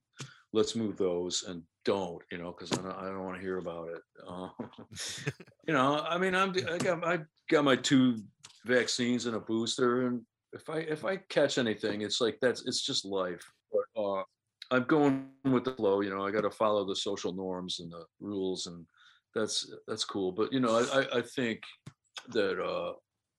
let's 0.56 0.76
move 0.76 0.96
those 0.96 1.44
and 1.44 1.62
don't 1.84 2.22
you 2.32 2.38
know 2.38 2.56
because 2.58 2.72
I 2.72 2.82
don't, 2.82 2.98
I 2.98 3.06
don't 3.06 3.26
want 3.26 3.36
to 3.36 3.42
hear 3.42 3.58
about 3.58 3.90
it 3.90 4.02
uh, 4.28 4.48
you 5.68 5.74
know 5.74 6.04
i 6.10 6.18
mean 6.18 6.34
i'm 6.34 6.56
i 6.72 6.78
got 6.78 7.06
i 7.06 7.20
got 7.50 7.66
my 7.66 7.76
two 7.76 8.18
vaccines 8.66 9.26
and 9.26 9.36
a 9.36 9.40
booster 9.40 10.08
and 10.08 10.22
if 10.54 10.70
i 10.70 10.78
if 10.78 11.04
i 11.04 11.18
catch 11.18 11.58
anything 11.58 12.02
it's 12.02 12.22
like 12.22 12.38
that's 12.42 12.66
it's 12.66 12.82
just 12.82 13.06
life. 13.06 13.46
But 13.72 14.02
uh 14.02 14.24
i'm 14.72 14.86
going 14.86 15.28
with 15.44 15.66
the 15.66 15.74
flow 15.74 16.00
you 16.02 16.10
know 16.10 16.26
i 16.26 16.32
got 16.32 16.42
to 16.42 16.50
follow 16.50 16.86
the 16.86 16.96
social 16.96 17.34
norms 17.34 17.82
and 17.82 17.92
the 17.92 18.06
rules 18.20 18.66
and 18.68 18.86
that's 19.36 19.70
that's 19.88 20.06
cool. 20.06 20.32
But 20.32 20.54
you 20.54 20.62
know 20.62 20.74
i 20.80 21.02
i, 21.02 21.18
I 21.20 21.22
think 21.22 21.60
that 22.30 22.64
uh 22.64 22.94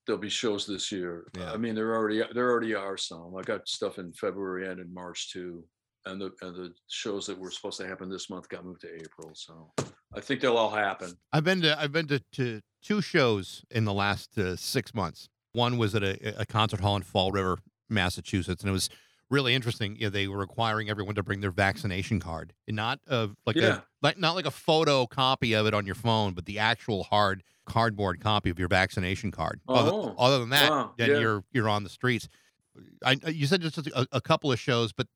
there'll 0.07 0.21
be 0.21 0.29
shows 0.29 0.67
this 0.67 0.93
year. 0.93 1.27
Yeah. 1.37 1.53
i 1.53 1.57
mean 1.57 1.75
there 1.75 1.97
already 1.97 2.23
there 2.35 2.51
already 2.51 2.75
are 2.75 2.99
some. 2.99 3.35
I 3.37 3.43
got 3.43 3.67
stuff 3.67 3.99
in 3.99 4.13
february 4.13 4.69
and 4.69 4.79
in 4.79 4.93
march 4.93 5.33
too 5.33 5.65
and 6.07 6.21
the 6.21 6.31
and 6.43 6.55
the 6.57 6.73
shows 6.89 7.27
that 7.27 7.39
were 7.39 7.51
supposed 7.51 7.79
to 7.79 7.87
happen 7.87 8.09
this 8.09 8.31
month 8.31 8.49
got 8.49 8.65
moved 8.65 8.81
to 8.81 8.95
april 8.95 9.31
so 9.35 9.71
i 10.15 10.21
think 10.21 10.41
they'll 10.41 10.57
all 10.57 10.71
happen 10.71 11.17
I've 11.33 11.45
been 11.45 11.61
to 11.63 11.79
I've 11.79 11.93
been 11.93 12.07
to, 12.09 12.21
to 12.33 12.61
two 12.83 13.01
shows 13.03 13.63
in 13.71 13.85
the 13.85 13.93
last 13.93 14.39
uh, 14.39 14.55
six 14.57 14.95
months. 14.95 15.29
One 15.53 15.77
was 15.77 15.95
at 15.95 16.03
a, 16.05 16.41
a 16.41 16.47
concert 16.47 16.81
hall 16.81 16.97
in 16.97 17.03
Fall 17.03 17.33
River, 17.33 17.59
Massachusetts, 17.91 18.63
and 18.63 18.69
it 18.69 18.73
was 18.73 18.89
really 19.31 19.55
interesting. 19.55 19.97
You 19.97 20.05
know, 20.07 20.11
they 20.11 20.29
were 20.29 20.37
requiring 20.39 20.89
everyone 20.89 21.15
to 21.17 21.23
bring 21.23 21.41
their 21.41 21.51
vaccination 21.51 22.21
card, 22.21 22.53
and 22.69 22.77
not 22.77 23.01
uh, 23.09 23.29
like 23.47 23.57
Yeah. 23.57 23.79
a 23.79 23.83
like 24.03 24.19
not 24.19 24.35
like 24.37 24.47
a 24.47 24.51
photo 24.53 25.07
copy 25.07 25.55
of 25.55 25.67
it 25.67 25.75
on 25.75 25.85
your 25.87 25.95
phone, 25.97 26.33
but 26.35 26.45
the 26.47 26.59
actual 26.61 27.03
hard 27.05 27.43
cardboard 27.67 28.21
copy 28.21 28.51
of 28.51 28.59
your 28.59 28.69
vaccination 28.69 29.31
card. 29.33 29.61
Other, 29.69 29.91
Oh, 29.93 30.15
other 30.19 30.39
than 30.39 30.51
that, 30.51 30.71
wow, 30.71 30.93
then 30.97 31.11
yeah. 31.11 31.19
you're 31.19 31.45
you're 31.53 31.69
on 31.69 31.83
the 31.83 31.91
streets. 31.91 32.29
I 33.05 33.17
you 33.29 33.47
said 33.47 33.63
just 33.63 33.79
a, 33.79 34.07
a 34.13 34.21
couple 34.21 34.53
of 34.53 34.61
shows, 34.61 34.93
but 34.93 35.09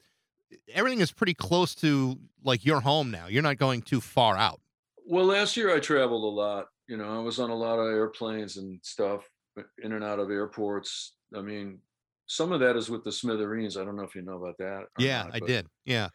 everything 0.72 1.00
is 1.00 1.12
pretty 1.12 1.34
close 1.34 1.74
to 1.76 2.18
like 2.44 2.64
your 2.64 2.80
home 2.80 3.10
now. 3.10 3.26
You're 3.26 3.42
not 3.42 3.56
going 3.58 3.82
too 3.82 4.00
far 4.00 4.36
out. 4.36 4.60
Well, 5.06 5.26
last 5.26 5.56
year 5.56 5.74
I 5.74 5.80
traveled 5.80 6.24
a 6.24 6.26
lot. 6.26 6.66
You 6.88 6.96
know, 6.96 7.14
I 7.14 7.18
was 7.18 7.38
on 7.38 7.50
a 7.50 7.54
lot 7.54 7.78
of 7.78 7.86
airplanes 7.92 8.56
and 8.56 8.80
stuff, 8.82 9.28
uh, 9.58 9.62
in 9.82 9.92
and 9.92 10.04
out 10.04 10.18
of 10.18 10.30
airports. 10.30 11.14
I 11.34 11.40
mean, 11.40 11.78
some 12.26 12.52
of 12.52 12.60
that 12.60 12.76
is 12.76 12.90
with 12.90 13.04
the 13.04 13.12
Smithereens. 13.12 13.76
I 13.76 13.84
don't 13.84 13.96
know 13.96 14.02
if 14.02 14.14
you 14.14 14.22
know 14.22 14.42
about 14.42 14.58
that. 14.58 14.86
Yeah, 14.98 15.24
not, 15.24 15.34
I 15.34 15.38
but- 15.40 15.48
did. 15.48 15.66
Yeah. 15.84 16.08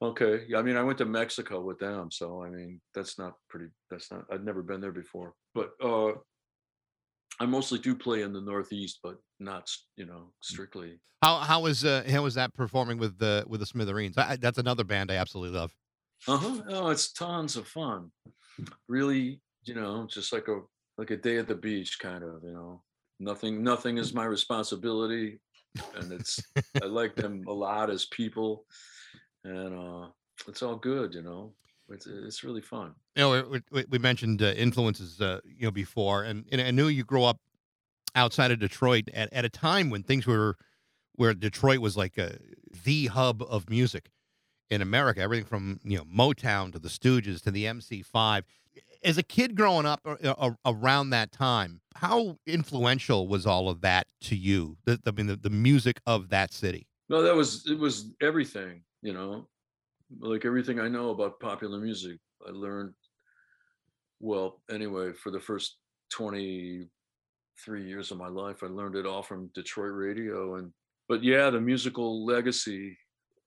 Okay. 0.00 0.44
Yeah, 0.48 0.58
I 0.58 0.62
mean, 0.62 0.76
I 0.76 0.82
went 0.84 0.98
to 0.98 1.04
Mexico 1.04 1.60
with 1.60 1.80
them, 1.80 2.10
so 2.12 2.42
I 2.44 2.50
mean, 2.50 2.80
that's 2.94 3.18
not 3.18 3.34
pretty. 3.48 3.66
That's 3.90 4.10
not. 4.12 4.24
I'd 4.30 4.44
never 4.44 4.62
been 4.62 4.80
there 4.80 4.92
before, 4.92 5.34
but 5.56 5.70
uh, 5.82 6.12
I 7.40 7.46
mostly 7.46 7.78
do 7.78 7.94
play 7.94 8.22
in 8.22 8.32
the 8.32 8.40
Northeast, 8.40 9.00
but 9.02 9.16
not, 9.38 9.70
you 9.96 10.06
know, 10.06 10.32
strictly. 10.42 10.98
How 11.22 11.38
how 11.38 11.60
was 11.62 11.84
uh, 11.84 12.04
how 12.08 12.22
was 12.22 12.34
that 12.34 12.54
performing 12.54 12.98
with 12.98 13.18
the 13.18 13.44
with 13.48 13.60
the 13.60 13.66
Smithereens? 13.66 14.16
I, 14.16 14.36
that's 14.36 14.58
another 14.58 14.84
band 14.84 15.10
I 15.10 15.16
absolutely 15.16 15.58
love. 15.58 15.74
Uh 16.26 16.36
huh. 16.36 16.62
Oh, 16.68 16.88
it's 16.90 17.12
tons 17.12 17.56
of 17.56 17.66
fun. 17.66 18.10
Really, 18.88 19.40
you 19.64 19.74
know, 19.74 20.06
just 20.08 20.32
like 20.32 20.48
a 20.48 20.60
like 20.96 21.10
a 21.10 21.16
day 21.16 21.38
at 21.38 21.48
the 21.48 21.54
beach, 21.54 21.98
kind 21.98 22.24
of. 22.24 22.42
You 22.42 22.52
know, 22.52 22.82
nothing 23.20 23.62
nothing 23.62 23.98
is 23.98 24.14
my 24.14 24.24
responsibility, 24.24 25.40
and 25.94 26.12
it's 26.12 26.42
I 26.82 26.86
like 26.86 27.16
them 27.16 27.44
a 27.46 27.52
lot 27.52 27.90
as 27.90 28.06
people, 28.06 28.64
and 29.44 29.74
uh, 29.74 30.08
it's 30.46 30.62
all 30.62 30.76
good. 30.76 31.14
You 31.14 31.22
know, 31.22 31.54
it's 31.90 32.06
it's 32.06 32.44
really 32.44 32.60
fun. 32.60 32.94
You 33.16 33.22
know, 33.22 33.48
we, 33.50 33.60
we, 33.70 33.84
we 33.90 33.98
mentioned 33.98 34.42
uh, 34.42 34.46
influences, 34.56 35.20
uh, 35.20 35.40
you 35.44 35.66
know, 35.66 35.70
before, 35.70 36.24
and, 36.24 36.44
and 36.52 36.60
I 36.60 36.70
knew 36.70 36.88
you 36.88 37.04
grew 37.04 37.24
up 37.24 37.38
outside 38.14 38.50
of 38.50 38.58
Detroit 38.58 39.08
at, 39.14 39.32
at 39.32 39.44
a 39.44 39.48
time 39.48 39.90
when 39.90 40.02
things 40.02 40.26
were 40.26 40.56
where 41.14 41.34
Detroit 41.34 41.80
was 41.80 41.96
like 41.96 42.16
a, 42.16 42.38
the 42.84 43.06
hub 43.06 43.42
of 43.42 43.68
music 43.68 44.10
in 44.70 44.82
America. 44.82 45.20
Everything 45.20 45.46
from 45.46 45.80
you 45.84 45.98
know 45.98 46.04
Motown 46.04 46.72
to 46.72 46.78
the 46.78 46.88
Stooges 46.88 47.42
to 47.42 47.50
the 47.50 47.64
MC5. 47.64 48.42
As 49.04 49.16
a 49.16 49.22
kid 49.22 49.54
growing 49.56 49.86
up 49.86 50.00
uh, 50.04 50.16
uh, 50.22 50.50
around 50.66 51.10
that 51.10 51.32
time, 51.32 51.80
how 51.96 52.38
influential 52.46 53.28
was 53.28 53.46
all 53.46 53.68
of 53.68 53.80
that 53.80 54.06
to 54.22 54.36
you? 54.36 54.76
The, 54.84 55.00
I 55.06 55.12
mean, 55.12 55.26
the, 55.26 55.36
the 55.36 55.50
music 55.50 56.00
of 56.06 56.30
that 56.30 56.52
city. 56.52 56.86
No, 57.08 57.22
that 57.22 57.34
was 57.34 57.66
it 57.66 57.78
was 57.78 58.14
everything, 58.20 58.82
you 59.02 59.12
know, 59.12 59.48
like 60.20 60.44
everything 60.44 60.80
I 60.80 60.88
know 60.88 61.10
about 61.10 61.40
popular 61.40 61.78
music. 61.78 62.18
I 62.46 62.50
learned 62.50 62.94
well, 64.20 64.60
anyway, 64.68 65.12
for 65.12 65.30
the 65.30 65.38
first 65.38 65.76
23 66.12 66.88
years 67.86 68.10
of 68.10 68.18
my 68.18 68.26
life, 68.26 68.64
I 68.64 68.66
learned 68.66 68.96
it 68.96 69.06
all 69.06 69.22
from 69.22 69.50
Detroit 69.54 69.92
radio 69.94 70.56
and 70.56 70.72
but 71.08 71.24
yeah, 71.24 71.48
the 71.48 71.60
musical 71.60 72.26
legacy 72.26 72.96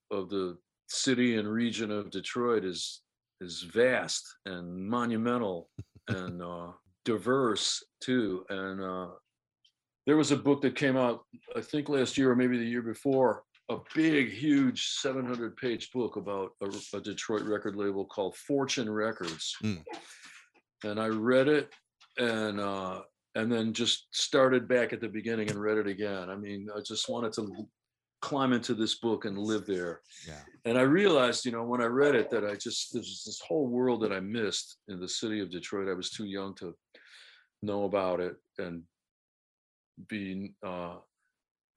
of 0.09 0.29
the 0.29 0.57
city 0.87 1.37
and 1.37 1.47
region 1.47 1.91
of 1.91 2.11
Detroit 2.11 2.65
is 2.65 3.01
is 3.39 3.63
vast 3.63 4.23
and 4.45 4.87
monumental 4.87 5.69
and 6.07 6.41
uh 6.41 6.67
diverse 7.05 7.83
too 7.99 8.45
and 8.49 8.81
uh 8.81 9.07
there 10.05 10.17
was 10.17 10.31
a 10.31 10.37
book 10.37 10.61
that 10.61 10.75
came 10.75 10.95
out 10.95 11.21
i 11.55 11.61
think 11.61 11.89
last 11.89 12.17
year 12.17 12.31
or 12.31 12.35
maybe 12.35 12.57
the 12.57 12.65
year 12.65 12.81
before 12.83 13.43
a 13.71 13.79
big 13.95 14.31
huge 14.31 14.87
700 14.87 15.55
page 15.57 15.91
book 15.91 16.15
about 16.15 16.51
a, 16.61 16.97
a 16.97 17.01
detroit 17.01 17.43
record 17.43 17.75
label 17.75 18.05
called 18.05 18.35
fortune 18.35 18.89
records 18.89 19.55
Mm. 19.63 19.83
and 20.83 20.99
i 20.99 21.07
read 21.07 21.47
it 21.47 21.69
and 22.17 22.59
uh 22.59 23.01
and 23.35 23.51
then 23.51 23.71
just 23.73 24.07
started 24.11 24.67
back 24.67 24.91
at 24.93 24.99
the 25.01 25.07
beginning 25.07 25.49
and 25.49 25.59
read 25.67 25.77
it 25.77 25.87
again 25.87 26.29
i 26.29 26.35
mean 26.35 26.67
i 26.75 26.81
just 26.81 27.07
wanted 27.09 27.31
to 27.33 27.43
climb 28.21 28.53
into 28.53 28.73
this 28.75 28.95
book 28.99 29.25
and 29.25 29.37
live 29.37 29.65
there 29.65 30.01
Yeah. 30.27 30.41
and 30.65 30.77
I 30.77 30.83
realized, 30.83 31.43
you 31.43 31.51
know, 31.51 31.63
when 31.63 31.81
I 31.81 31.85
read 31.87 32.13
it, 32.13 32.29
that 32.29 32.45
I 32.45 32.53
just 32.53 32.93
there's 32.93 33.23
this 33.25 33.41
whole 33.47 33.67
world 33.67 33.99
that 34.03 34.13
I 34.13 34.19
missed 34.19 34.77
in 34.89 34.99
the 34.99 35.07
city 35.07 35.39
of 35.39 35.49
Detroit. 35.49 35.89
I 35.89 35.95
was 35.95 36.11
too 36.11 36.25
young 36.25 36.53
to 36.61 36.75
know 37.63 37.85
about 37.85 38.19
it 38.19 38.35
and 38.59 38.83
be 40.07 40.53
uh, 40.63 40.97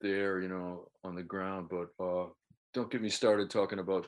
there, 0.01 0.41
you 0.41 0.47
know, 0.47 0.87
on 1.03 1.15
the 1.15 1.23
ground. 1.23 1.69
But 1.69 2.03
uh, 2.03 2.27
don't 2.73 2.91
get 2.91 3.01
me 3.01 3.09
started 3.09 3.49
talking 3.49 3.79
about 3.79 4.07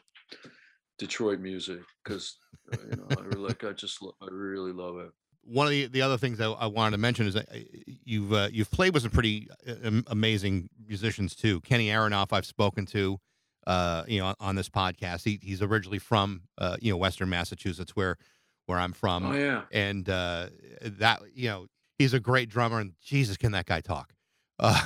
Detroit 0.98 1.40
music 1.40 1.80
because 2.04 2.38
you 2.72 2.98
know, 2.98 3.08
I 3.18 3.22
really, 3.22 3.48
like 3.48 3.64
I 3.64 3.72
just 3.72 4.02
lo- 4.02 4.16
I 4.22 4.28
really 4.32 4.72
love 4.74 4.98
it. 4.98 5.12
one 5.44 5.66
of 5.66 5.72
the, 5.72 5.88
the 5.88 6.02
other 6.02 6.18
things 6.18 6.42
I, 6.42 6.52
I 6.52 6.68
wanted 6.68 6.92
to 6.92 6.98
mention 6.98 7.28
is 7.28 7.34
that 7.36 7.48
uh, 7.50 7.60
you've 8.04 8.34
uh, 8.34 8.50
you've 8.52 8.72
played 8.72 8.94
with 8.94 9.04
some 9.04 9.12
pretty 9.12 9.48
uh, 9.68 10.02
amazing 10.08 10.70
musicians 10.86 11.36
too. 11.36 11.62
Kenny 11.62 11.88
Aronoff, 11.88 12.34
I've 12.34 12.46
spoken 12.46 12.86
to, 12.88 13.20
uh, 13.66 14.04
you 14.08 14.20
know, 14.20 14.34
on 14.40 14.56
this 14.56 14.70
podcast. 14.70 15.24
He, 15.24 15.40
he's 15.42 15.62
originally 15.62 16.00
from 16.00 16.42
uh, 16.58 16.78
you 16.82 16.92
know 16.92 16.98
Western 16.98 17.30
Massachusetts, 17.30 17.96
where 17.96 18.18
where 18.66 18.80
I'm 18.80 18.94
from, 18.94 19.26
oh 19.26 19.34
yeah. 19.34 19.62
and 19.72 20.08
uh, 20.10 20.48
that 20.82 21.22
you 21.34 21.50
know 21.50 21.68
he's 21.98 22.14
a 22.14 22.20
great 22.20 22.50
drummer. 22.50 22.80
And 22.80 22.94
Jesus, 23.02 23.38
can 23.38 23.54
that 23.54 23.66
guy 23.66 23.82
talk? 23.82 24.14
Uh, 24.60 24.86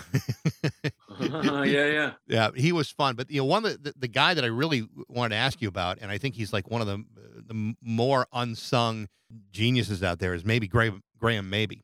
yeah, 1.19 1.63
yeah. 1.63 2.11
yeah, 2.27 2.49
he 2.55 2.71
was 2.71 2.89
fun. 2.91 3.15
But 3.15 3.31
you 3.31 3.41
know, 3.41 3.45
one 3.45 3.65
of 3.65 3.83
the, 3.83 3.93
the, 3.97 4.07
guy 4.07 4.33
that 4.33 4.43
I 4.43 4.47
really 4.47 4.85
wanted 5.07 5.29
to 5.29 5.35
ask 5.35 5.61
you 5.61 5.69
about, 5.69 5.99
and 6.01 6.11
I 6.11 6.17
think 6.17 6.35
he's 6.35 6.51
like 6.51 6.69
one 6.69 6.81
of 6.81 6.87
the 6.87 7.03
the 7.47 7.75
more 7.81 8.27
unsung 8.33 9.07
geniuses 9.51 10.03
out 10.03 10.19
there, 10.19 10.33
is 10.33 10.43
maybe 10.43 10.67
Graham 10.67 11.01
Graham 11.17 11.49
Maby. 11.49 11.83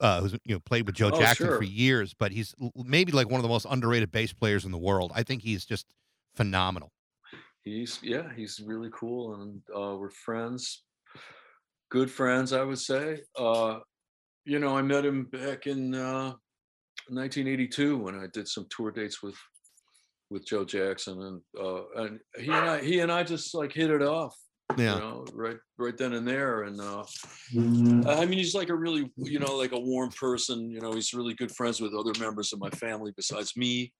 Uh, 0.00 0.20
who's 0.20 0.32
you 0.44 0.54
know 0.54 0.60
played 0.60 0.86
with 0.86 0.94
Joe 0.94 1.10
Oh, 1.12 1.18
Jackson 1.18 1.46
sure. 1.46 1.56
for 1.56 1.64
years, 1.64 2.14
but 2.14 2.32
he's 2.32 2.54
maybe 2.76 3.12
like 3.12 3.28
one 3.28 3.38
of 3.38 3.42
the 3.42 3.48
most 3.48 3.66
underrated 3.68 4.10
bass 4.10 4.32
players 4.32 4.64
in 4.64 4.70
the 4.70 4.78
world. 4.78 5.12
I 5.14 5.22
think 5.22 5.42
he's 5.42 5.64
just 5.64 5.86
phenomenal. 6.34 6.92
He's 7.62 8.00
yeah, 8.02 8.28
he's 8.36 8.60
really 8.64 8.90
cool, 8.92 9.34
and 9.40 9.62
uh, 9.74 9.96
we're 9.96 10.10
friends, 10.10 10.82
good 11.90 12.10
friends, 12.10 12.52
I 12.52 12.62
would 12.62 12.78
say. 12.78 13.22
Uh, 13.38 13.78
you 14.44 14.58
know, 14.58 14.76
I 14.76 14.82
met 14.82 15.06
him 15.06 15.24
back 15.24 15.66
in 15.66 15.94
uh, 15.94 16.34
1982 17.08 17.98
when 17.98 18.18
I 18.18 18.26
did 18.32 18.48
some 18.48 18.66
tour 18.70 18.90
dates 18.90 19.22
with 19.22 19.36
with 20.30 20.46
Joe 20.46 20.64
Jackson, 20.64 21.20
and 21.20 21.40
uh, 21.60 21.82
and 21.96 22.18
he 22.38 22.46
and 22.46 22.70
I 22.70 22.82
he 22.82 23.00
and 23.00 23.12
I 23.12 23.22
just 23.22 23.54
like 23.54 23.72
hit 23.72 23.90
it 23.90 24.02
off, 24.02 24.34
Yeah, 24.76 24.94
you 24.94 25.00
know, 25.00 25.24
right 25.32 25.56
right 25.78 25.96
then 25.96 26.14
and 26.14 26.26
there. 26.26 26.62
And 26.62 26.80
uh, 26.80 27.04
I 28.08 28.26
mean, 28.26 28.38
he's 28.38 28.54
like 28.54 28.70
a 28.70 28.74
really 28.74 29.10
you 29.16 29.38
know 29.38 29.56
like 29.56 29.72
a 29.72 29.78
warm 29.78 30.10
person. 30.10 30.70
You 30.70 30.80
know, 30.80 30.92
he's 30.92 31.14
really 31.14 31.34
good 31.34 31.54
friends 31.54 31.80
with 31.80 31.94
other 31.94 32.12
members 32.18 32.52
of 32.52 32.58
my 32.58 32.70
family 32.70 33.12
besides 33.16 33.56
me, 33.56 33.92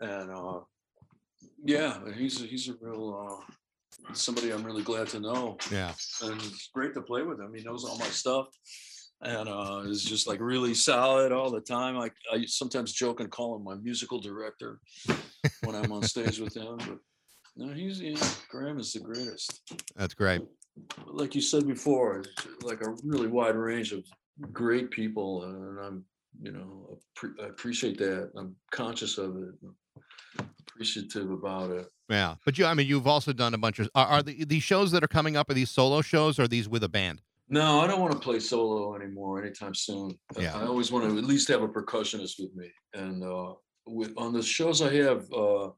and 0.00 0.30
uh, 0.30 0.60
yeah, 1.64 1.98
he's 2.16 2.42
a, 2.42 2.46
he's 2.46 2.68
a 2.68 2.74
real 2.80 3.40
uh, 4.08 4.12
somebody 4.14 4.50
I'm 4.52 4.64
really 4.64 4.84
glad 4.84 5.08
to 5.08 5.20
know, 5.20 5.58
yeah, 5.70 5.92
and 6.22 6.40
it's 6.40 6.70
great 6.72 6.94
to 6.94 7.02
play 7.02 7.22
with 7.22 7.40
him. 7.40 7.52
He 7.54 7.64
knows 7.64 7.84
all 7.84 7.98
my 7.98 8.06
stuff, 8.06 8.46
and 9.20 9.48
uh, 9.48 9.82
is 9.86 10.04
just 10.04 10.26
like 10.26 10.40
really 10.40 10.74
solid 10.74 11.32
all 11.32 11.50
the 11.50 11.60
time. 11.60 11.96
Like 11.96 12.14
I 12.32 12.44
sometimes 12.46 12.92
joke 12.92 13.20
and 13.20 13.30
call 13.30 13.56
him 13.56 13.64
my 13.64 13.74
musical 13.74 14.20
director 14.20 14.80
when 15.64 15.74
I'm 15.74 15.92
on 15.92 16.02
stage 16.02 16.38
with 16.38 16.56
him, 16.56 16.76
but 16.78 16.98
no, 17.56 17.72
he's 17.72 18.00
Graham 18.48 18.78
is 18.78 18.92
the 18.92 19.00
greatest. 19.00 19.60
that's 19.96 20.14
great. 20.14 20.42
Like 21.06 21.34
you 21.34 21.40
said 21.40 21.66
before, 21.66 22.22
like 22.62 22.80
a 22.82 22.94
really 23.02 23.26
wide 23.26 23.56
range 23.56 23.92
of 23.92 24.04
great 24.52 24.90
people, 24.90 25.44
and 25.44 25.78
I'm 25.80 26.04
you 26.40 26.52
know 26.52 26.98
I 27.42 27.46
appreciate 27.46 27.98
that. 27.98 28.30
I'm 28.36 28.54
conscious 28.70 29.18
of 29.18 29.36
it. 29.36 30.46
Appreciative 30.60 31.32
about 31.32 31.70
it. 31.70 31.86
Yeah, 32.08 32.36
but 32.44 32.56
you, 32.56 32.64
I 32.64 32.74
mean, 32.74 32.86
you've 32.86 33.08
also 33.08 33.32
done 33.32 33.54
a 33.54 33.58
bunch 33.58 33.80
of. 33.80 33.90
Are, 33.96 34.06
are 34.06 34.22
the, 34.22 34.44
these 34.44 34.62
shows 34.62 34.92
that 34.92 35.02
are 35.02 35.08
coming 35.08 35.36
up? 35.36 35.50
Are 35.50 35.54
these 35.54 35.70
solo 35.70 36.00
shows? 36.00 36.38
Or 36.38 36.44
are 36.44 36.48
these 36.48 36.68
with 36.68 36.84
a 36.84 36.88
band? 36.88 37.20
No, 37.50 37.80
I 37.80 37.86
don't 37.86 38.00
want 38.00 38.12
to 38.12 38.18
play 38.18 38.40
solo 38.40 38.94
anymore 38.94 39.42
anytime 39.42 39.74
soon. 39.74 40.18
I- 40.36 40.42
Yeah. 40.42 40.56
I 40.58 40.66
always 40.66 40.92
want 40.92 41.08
to 41.08 41.16
at 41.18 41.24
least 41.24 41.48
have 41.48 41.62
a 41.62 41.68
percussionist 41.68 42.34
with 42.38 42.54
me. 42.54 42.70
And 42.94 43.22
uh, 43.24 43.54
with 43.86 44.12
on 44.18 44.32
the 44.32 44.42
shows 44.42 44.82
I 44.82 44.92
have 44.94 45.30
uh, 45.32 45.70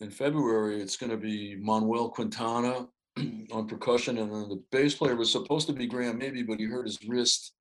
in 0.00 0.10
February, 0.10 0.80
it's 0.80 0.96
going 0.96 1.10
to 1.10 1.16
be 1.18 1.56
Manuel 1.60 2.08
Quintana 2.08 2.86
on 3.52 3.66
percussion, 3.68 4.18
and 4.18 4.32
then 4.32 4.48
the 4.48 4.62
bass 4.72 4.94
player 4.94 5.16
was 5.16 5.30
supposed 5.30 5.66
to 5.66 5.72
be 5.74 5.86
Graham 5.86 6.18
Maby, 6.18 6.42
but 6.46 6.58
he 6.58 6.64
hurt 6.64 6.86
his 6.86 6.98
wrist 7.06 7.52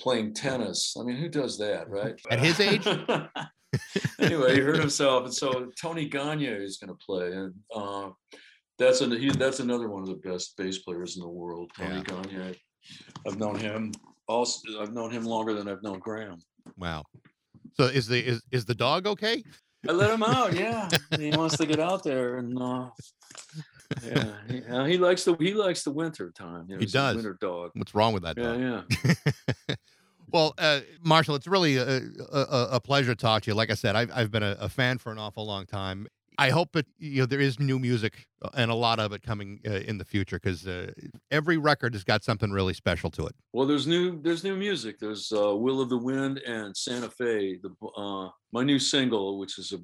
playing 0.00 0.32
tennis. 0.32 0.96
I 0.98 1.02
mean, 1.04 1.16
who 1.16 1.28
does 1.28 1.58
that, 1.58 1.90
right? 1.98 2.14
At 2.30 2.38
his 2.40 2.58
age? 2.60 2.86
anyway, 4.18 4.54
he 4.54 4.60
hurt 4.60 4.78
himself, 4.78 5.24
and 5.24 5.34
so 5.34 5.70
Tony 5.80 6.06
Garnier 6.08 6.62
is 6.62 6.78
going 6.78 6.88
to 6.96 7.04
play, 7.04 7.32
and 7.32 7.54
uh, 7.74 8.10
that's 8.78 9.00
an, 9.02 9.12
he, 9.12 9.30
that's 9.30 9.60
another 9.60 9.88
one 9.88 10.02
of 10.02 10.08
the 10.08 10.14
best 10.30 10.56
bass 10.56 10.78
players 10.78 11.16
in 11.16 11.22
the 11.22 11.28
world. 11.28 11.70
Tony 11.76 11.96
Yeah. 11.96 12.02
Garnier. 12.02 12.54
I've 13.26 13.38
known 13.38 13.56
him 13.56 13.92
also. 14.26 14.80
I've 14.80 14.92
known 14.92 15.10
him 15.10 15.24
longer 15.24 15.54
than 15.54 15.68
I've 15.68 15.82
known 15.82 15.98
Graham. 15.98 16.38
Wow. 16.76 17.04
So 17.74 17.84
is 17.84 18.06
the 18.06 18.18
is 18.18 18.42
is 18.50 18.64
the 18.64 18.74
dog 18.74 19.06
okay? 19.06 19.42
I 19.88 19.92
let 19.92 20.10
him 20.10 20.22
out. 20.22 20.54
Yeah, 20.56 20.88
he 21.16 21.30
wants 21.32 21.56
to 21.58 21.66
get 21.66 21.80
out 21.80 22.02
there, 22.02 22.38
and 22.38 22.60
uh, 22.60 22.90
yeah, 24.02 24.32
he, 24.48 24.62
uh, 24.64 24.84
he 24.84 24.98
likes 24.98 25.24
the 25.24 25.36
he 25.38 25.54
likes 25.54 25.82
the 25.84 25.90
winter 25.90 26.30
time. 26.30 26.66
You 26.68 26.76
know, 26.76 26.80
He 26.80 26.86
does. 26.86 27.16
winter 27.16 27.36
dog. 27.40 27.70
What's 27.74 27.94
wrong 27.94 28.12
with 28.12 28.22
that 28.24 28.36
Yeah, 28.36 28.84
dog? 28.84 28.86
yeah. 29.68 29.74
well, 30.32 30.54
uh, 30.58 30.80
Marshall, 31.02 31.34
it's 31.36 31.46
really 31.46 31.76
a, 31.76 31.98
a, 32.32 32.68
a 32.72 32.80
pleasure 32.80 33.14
to 33.14 33.20
talk 33.20 33.42
to 33.42 33.50
you. 33.50 33.54
Like 33.54 33.70
I 33.70 33.74
said, 33.74 33.96
I've, 33.96 34.10
I've 34.14 34.30
been 34.30 34.42
a, 34.42 34.56
a 34.60 34.68
fan 34.68 34.98
for 34.98 35.12
an 35.12 35.18
awful 35.18 35.46
long 35.46 35.66
time. 35.66 36.06
I 36.38 36.50
hope 36.50 36.72
that 36.72 36.86
you 36.98 37.20
know 37.20 37.26
there 37.26 37.40
is 37.40 37.58
new 37.58 37.78
music 37.78 38.28
uh, 38.42 38.50
and 38.56 38.70
a 38.70 38.74
lot 38.74 39.00
of 39.00 39.12
it 39.12 39.22
coming 39.22 39.60
uh, 39.66 39.72
in 39.72 39.98
the 39.98 40.04
future 40.04 40.38
because 40.38 40.66
uh, 40.66 40.92
every 41.32 41.56
record 41.56 41.94
has 41.94 42.04
got 42.04 42.22
something 42.22 42.52
really 42.52 42.74
special 42.74 43.10
to 43.10 43.26
it. 43.26 43.34
Well, 43.52 43.66
there's 43.66 43.88
new 43.88 44.22
there's 44.22 44.44
new 44.44 44.56
music. 44.56 45.00
There's 45.00 45.32
uh, 45.32 45.56
"Will 45.56 45.80
of 45.80 45.88
the 45.88 45.98
Wind" 45.98 46.38
and 46.38 46.76
"Santa 46.76 47.10
Fe." 47.10 47.58
The 47.60 47.70
uh, 47.96 48.30
my 48.52 48.62
new 48.62 48.78
single, 48.78 49.38
which 49.38 49.58
is 49.58 49.72
a 49.72 49.78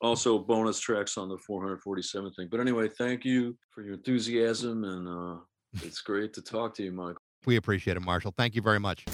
also 0.00 0.38
bonus 0.38 0.80
tracks 0.80 1.16
on 1.16 1.28
the 1.28 1.38
447 1.38 2.32
thing. 2.34 2.48
But 2.50 2.60
anyway, 2.60 2.88
thank 2.88 3.24
you 3.24 3.56
for 3.70 3.82
your 3.82 3.94
enthusiasm, 3.94 4.84
and 4.84 5.08
uh, 5.08 5.40
it's 5.86 6.00
great 6.00 6.34
to 6.34 6.42
talk 6.42 6.74
to 6.74 6.82
you, 6.82 6.92
Michael. 6.92 7.22
We 7.46 7.56
appreciate 7.56 7.96
it, 7.96 8.00
Marshall. 8.00 8.34
Thank 8.36 8.54
you 8.54 8.62
very 8.62 8.80
much. 8.80 9.04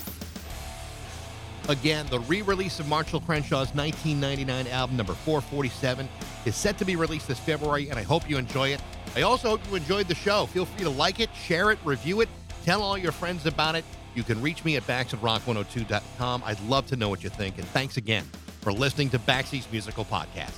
Again, 1.68 2.06
the 2.08 2.20
re 2.20 2.40
release 2.40 2.80
of 2.80 2.88
Marshall 2.88 3.20
Crenshaw's 3.20 3.74
1999 3.74 4.68
album, 4.68 4.96
number 4.96 5.12
447, 5.12 6.08
is 6.46 6.56
set 6.56 6.78
to 6.78 6.84
be 6.86 6.96
released 6.96 7.28
this 7.28 7.38
February, 7.38 7.90
and 7.90 7.98
I 7.98 8.02
hope 8.02 8.28
you 8.28 8.38
enjoy 8.38 8.70
it. 8.70 8.80
I 9.14 9.22
also 9.22 9.50
hope 9.50 9.60
you 9.68 9.76
enjoyed 9.76 10.08
the 10.08 10.14
show. 10.14 10.46
Feel 10.46 10.64
free 10.64 10.84
to 10.84 10.90
like 10.90 11.20
it, 11.20 11.28
share 11.34 11.70
it, 11.70 11.78
review 11.84 12.22
it, 12.22 12.28
tell 12.64 12.82
all 12.82 12.96
your 12.96 13.12
friends 13.12 13.44
about 13.44 13.74
it. 13.74 13.84
You 14.14 14.22
can 14.22 14.40
reach 14.40 14.64
me 14.64 14.76
at 14.76 14.86
backseatrock102.com. 14.86 16.42
I'd 16.44 16.60
love 16.62 16.86
to 16.86 16.96
know 16.96 17.10
what 17.10 17.22
you 17.22 17.30
think, 17.30 17.58
and 17.58 17.66
thanks 17.68 17.98
again 17.98 18.24
for 18.62 18.72
listening 18.72 19.10
to 19.10 19.18
Backseat's 19.18 19.70
Musical 19.70 20.06
Podcast. 20.06 20.54